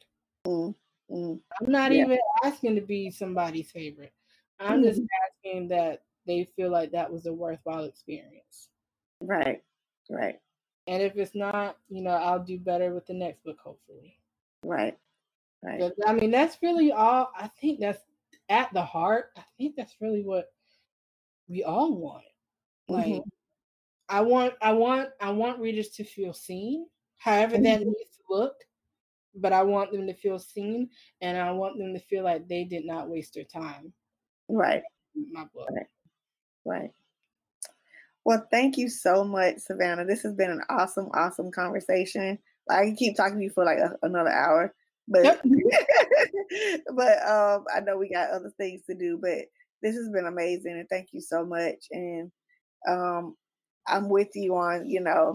[0.47, 0.75] Mm.
[1.11, 1.41] Mm.
[1.61, 2.05] I'm not yeah.
[2.05, 4.13] even asking to be somebody's favorite.
[4.59, 5.51] I'm just mm-hmm.
[5.51, 8.69] asking that they feel like that was a worthwhile experience.
[9.21, 9.63] Right.
[10.11, 10.41] Right.
[10.87, 14.19] And if it's not, you know, I'll do better with the next book, hopefully.
[14.65, 14.97] Right.
[15.63, 15.81] Right.
[15.81, 17.31] But, I mean, that's really all.
[17.37, 18.03] I think that's
[18.49, 19.31] at the heart.
[19.37, 20.53] I think that's really what
[21.49, 22.25] we all want.
[22.89, 23.29] Like, mm-hmm.
[24.09, 26.87] I want, I want, I want readers to feel seen,
[27.19, 27.65] however mm-hmm.
[27.65, 28.55] that needs to look.
[29.39, 30.89] But I want them to feel seen,
[31.21, 33.93] and I want them to feel like they did not waste their time.
[34.49, 34.83] Right.
[35.33, 35.69] My book.
[35.71, 35.87] Right.
[36.65, 36.91] Right.
[38.25, 40.05] Well, thank you so much, Savannah.
[40.05, 42.39] This has been an awesome, awesome conversation.
[42.69, 44.75] I can keep talking to you for like a, another hour,
[45.07, 45.41] but yep.
[46.95, 49.19] but um, I know we got other things to do.
[49.21, 49.47] But
[49.81, 51.87] this has been amazing, and thank you so much.
[51.93, 52.33] And
[52.89, 53.37] um,
[53.89, 55.33] I'm with you on you know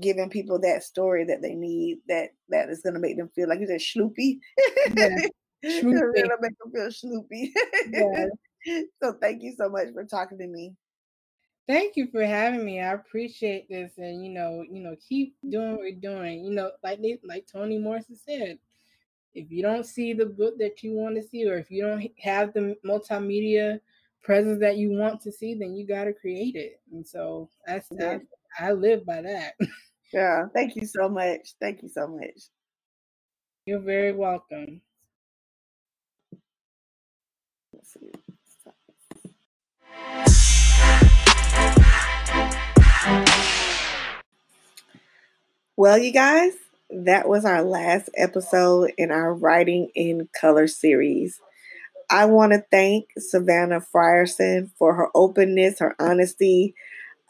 [0.00, 3.48] giving people that story that they need that that is going to make them feel
[3.48, 4.38] like you said schloopy.
[4.94, 5.18] Yeah.
[5.64, 6.12] Schloopy.
[6.40, 7.50] make them feel schloopy.
[7.90, 8.26] yeah.
[9.02, 10.72] so thank you so much for talking to me.
[11.66, 12.80] Thank you for having me.
[12.80, 16.44] I appreciate this, and you know, you know, keep doing what you're doing.
[16.44, 18.58] You know, like they, like Toni Morrison said,
[19.34, 22.08] if you don't see the book that you want to see, or if you don't
[22.20, 23.80] have the multimedia
[24.22, 26.80] presence that you want to see, then you got to create it.
[26.92, 28.18] And so that's yeah.
[28.58, 29.54] I, I live by that.
[30.12, 30.46] Yeah.
[30.54, 31.54] Thank you so much.
[31.60, 32.48] Thank you so much.
[33.66, 34.80] You're very welcome.
[37.74, 38.10] Let's see.
[45.76, 46.54] Well, you guys,
[46.90, 51.38] that was our last episode in our Writing in Color series.
[52.10, 56.74] I want to thank Savannah Frierson for her openness, her honesty,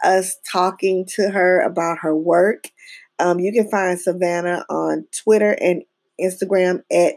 [0.04, 2.70] us talking to her about her work.
[3.18, 5.82] Um, you can find Savannah on Twitter and
[6.20, 7.14] Instagram at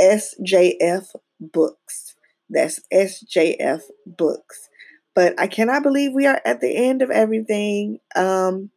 [0.00, 2.14] SJF Books.
[2.48, 4.68] That's SJF Books.
[5.14, 7.98] But I cannot believe we are at the end of everything.
[8.14, 8.70] Um,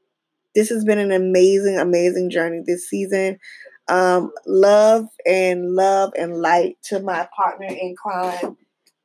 [0.56, 3.40] this has been an amazing, amazing journey this season.
[3.88, 8.58] Um, love and love and light to my partner in crime,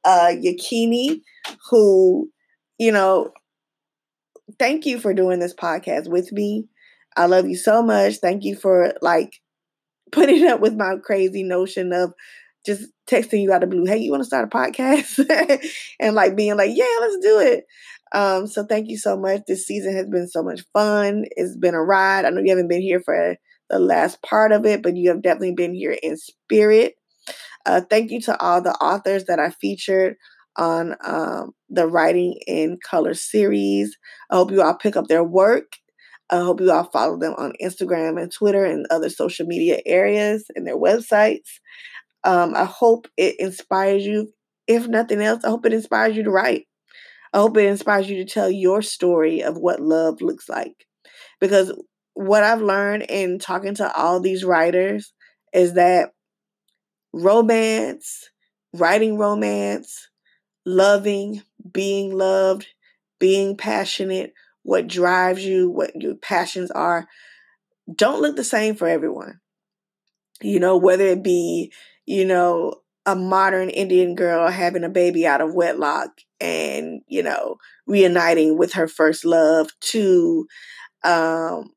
[0.04, 1.20] uh, Yakini,
[1.70, 2.30] who,
[2.78, 3.32] you know,
[4.58, 6.66] thank you for doing this podcast with me.
[7.16, 8.16] I love you so much.
[8.16, 9.32] Thank you for like
[10.12, 12.12] putting up with my crazy notion of
[12.66, 13.86] just texting you out of blue.
[13.86, 15.18] Hey, you want to start a podcast?
[16.00, 17.64] and like being like, yeah, let's do it.
[18.12, 19.42] Um, so thank you so much.
[19.46, 21.24] This season has been so much fun.
[21.32, 22.24] It's been a ride.
[22.24, 23.36] I know you haven't been here for
[23.70, 26.94] the last part of it, but you have definitely been here in spirit.
[27.66, 30.16] Uh, thank you to all the authors that I featured
[30.56, 33.96] on um, the Writing in Color series.
[34.30, 35.72] I hope you all pick up their work.
[36.30, 40.44] I hope you all follow them on Instagram and Twitter and other social media areas
[40.54, 41.58] and their websites.
[42.24, 44.32] Um, I hope it inspires you.
[44.66, 46.66] If nothing else, I hope it inspires you to write.
[47.32, 50.74] I hope it inspires you to tell your story of what love looks like.
[51.40, 51.72] Because
[52.20, 55.14] what I've learned in talking to all these writers
[55.54, 56.12] is that
[57.14, 58.28] romance,
[58.74, 60.08] writing romance,
[60.66, 61.42] loving,
[61.72, 62.66] being loved,
[63.18, 64.34] being passionate,
[64.64, 67.08] what drives you, what your passions are,
[67.96, 69.40] don't look the same for everyone.
[70.42, 71.72] You know, whether it be,
[72.04, 77.56] you know, a modern Indian girl having a baby out of wedlock and, you know,
[77.86, 80.46] reuniting with her first love to
[81.02, 81.70] um,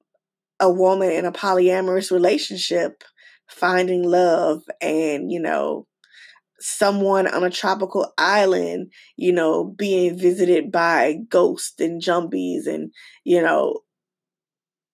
[0.63, 3.03] a woman in a polyamorous relationship
[3.49, 5.87] finding love and, you know,
[6.59, 12.91] someone on a tropical island, you know, being visited by ghosts and jumbies and,
[13.25, 13.81] you know,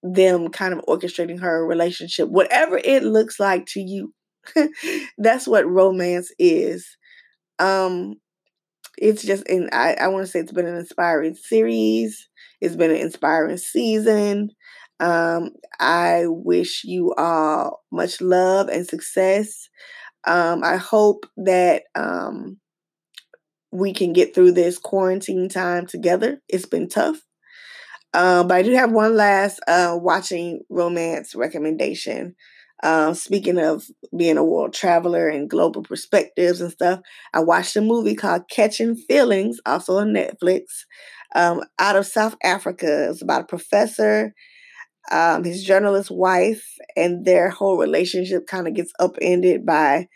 [0.01, 4.13] them kind of orchestrating her relationship, whatever it looks like to you.
[5.17, 6.87] that's what romance is.
[7.59, 8.15] Um,
[8.97, 12.27] it's just and I, I want to say it's been an inspiring series.
[12.61, 14.51] It's been an inspiring season.
[14.99, 19.69] Um, I wish you all much love and success.
[20.25, 22.59] Um, I hope that um,
[23.71, 26.41] we can get through this quarantine time together.
[26.49, 27.21] It's been tough.
[28.13, 32.35] Um, but I do have one last uh, watching romance recommendation.
[32.81, 33.83] Um, speaking of
[34.17, 37.01] being a world traveler and global perspectives and stuff,
[37.33, 40.63] I watched a movie called Catching Feelings, also on Netflix,
[41.35, 43.09] um, out of South Africa.
[43.09, 44.33] It's about a professor,
[45.11, 46.65] um, his journalist wife,
[46.95, 50.07] and their whole relationship kind of gets upended by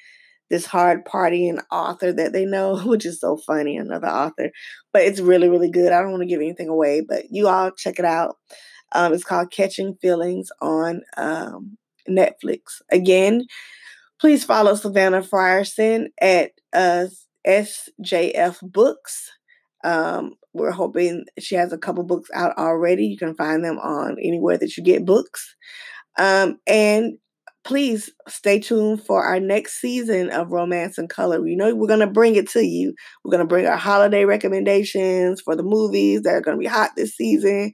[0.49, 4.52] this hard partying author that they know, which is so funny, another author.
[4.91, 5.91] But it's really, really good.
[5.91, 8.38] I don't want to give anything away, but you all check it out.
[8.91, 12.82] Um, it's called Catching Feelings on um, Netflix.
[12.91, 13.45] Again,
[14.20, 17.07] please follow Savannah Frierson at uh,
[17.48, 19.32] SJF Books.
[19.84, 23.05] Um, we're hoping she has a couple books out already.
[23.05, 25.55] You can find them on anywhere that you get books.
[26.18, 27.14] Um, and
[27.64, 31.41] please stay tuned for our next season of Romance and Color.
[31.41, 32.93] We know we're going to bring it to you.
[33.23, 36.68] We're going to bring our holiday recommendations for the movies that are going to be
[36.68, 37.73] hot this season.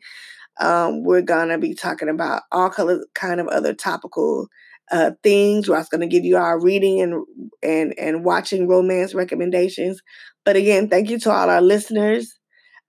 [0.60, 4.48] Um, we're gonna be talking about all kind of other topical
[4.92, 5.70] uh, things.
[5.70, 7.26] We're also gonna give you our reading and
[7.64, 10.02] and and watching romance recommendations.
[10.46, 12.34] But again, thank you to all our listeners.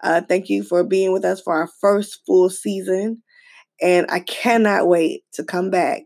[0.03, 3.23] Uh, thank you for being with us for our first full season,
[3.83, 6.03] and I cannot wait to come back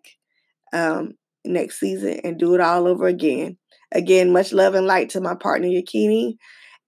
[0.73, 1.13] um,
[1.45, 3.57] next season and do it all over again.
[3.93, 6.37] Again, much love and light to my partner Yakini,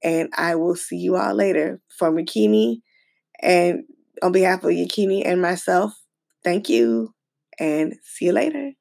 [0.03, 2.81] and I will see you all later from Yakini
[3.41, 3.85] and
[4.23, 5.93] on behalf of Yakini and myself,
[6.45, 7.15] thank you
[7.59, 8.73] and see you later.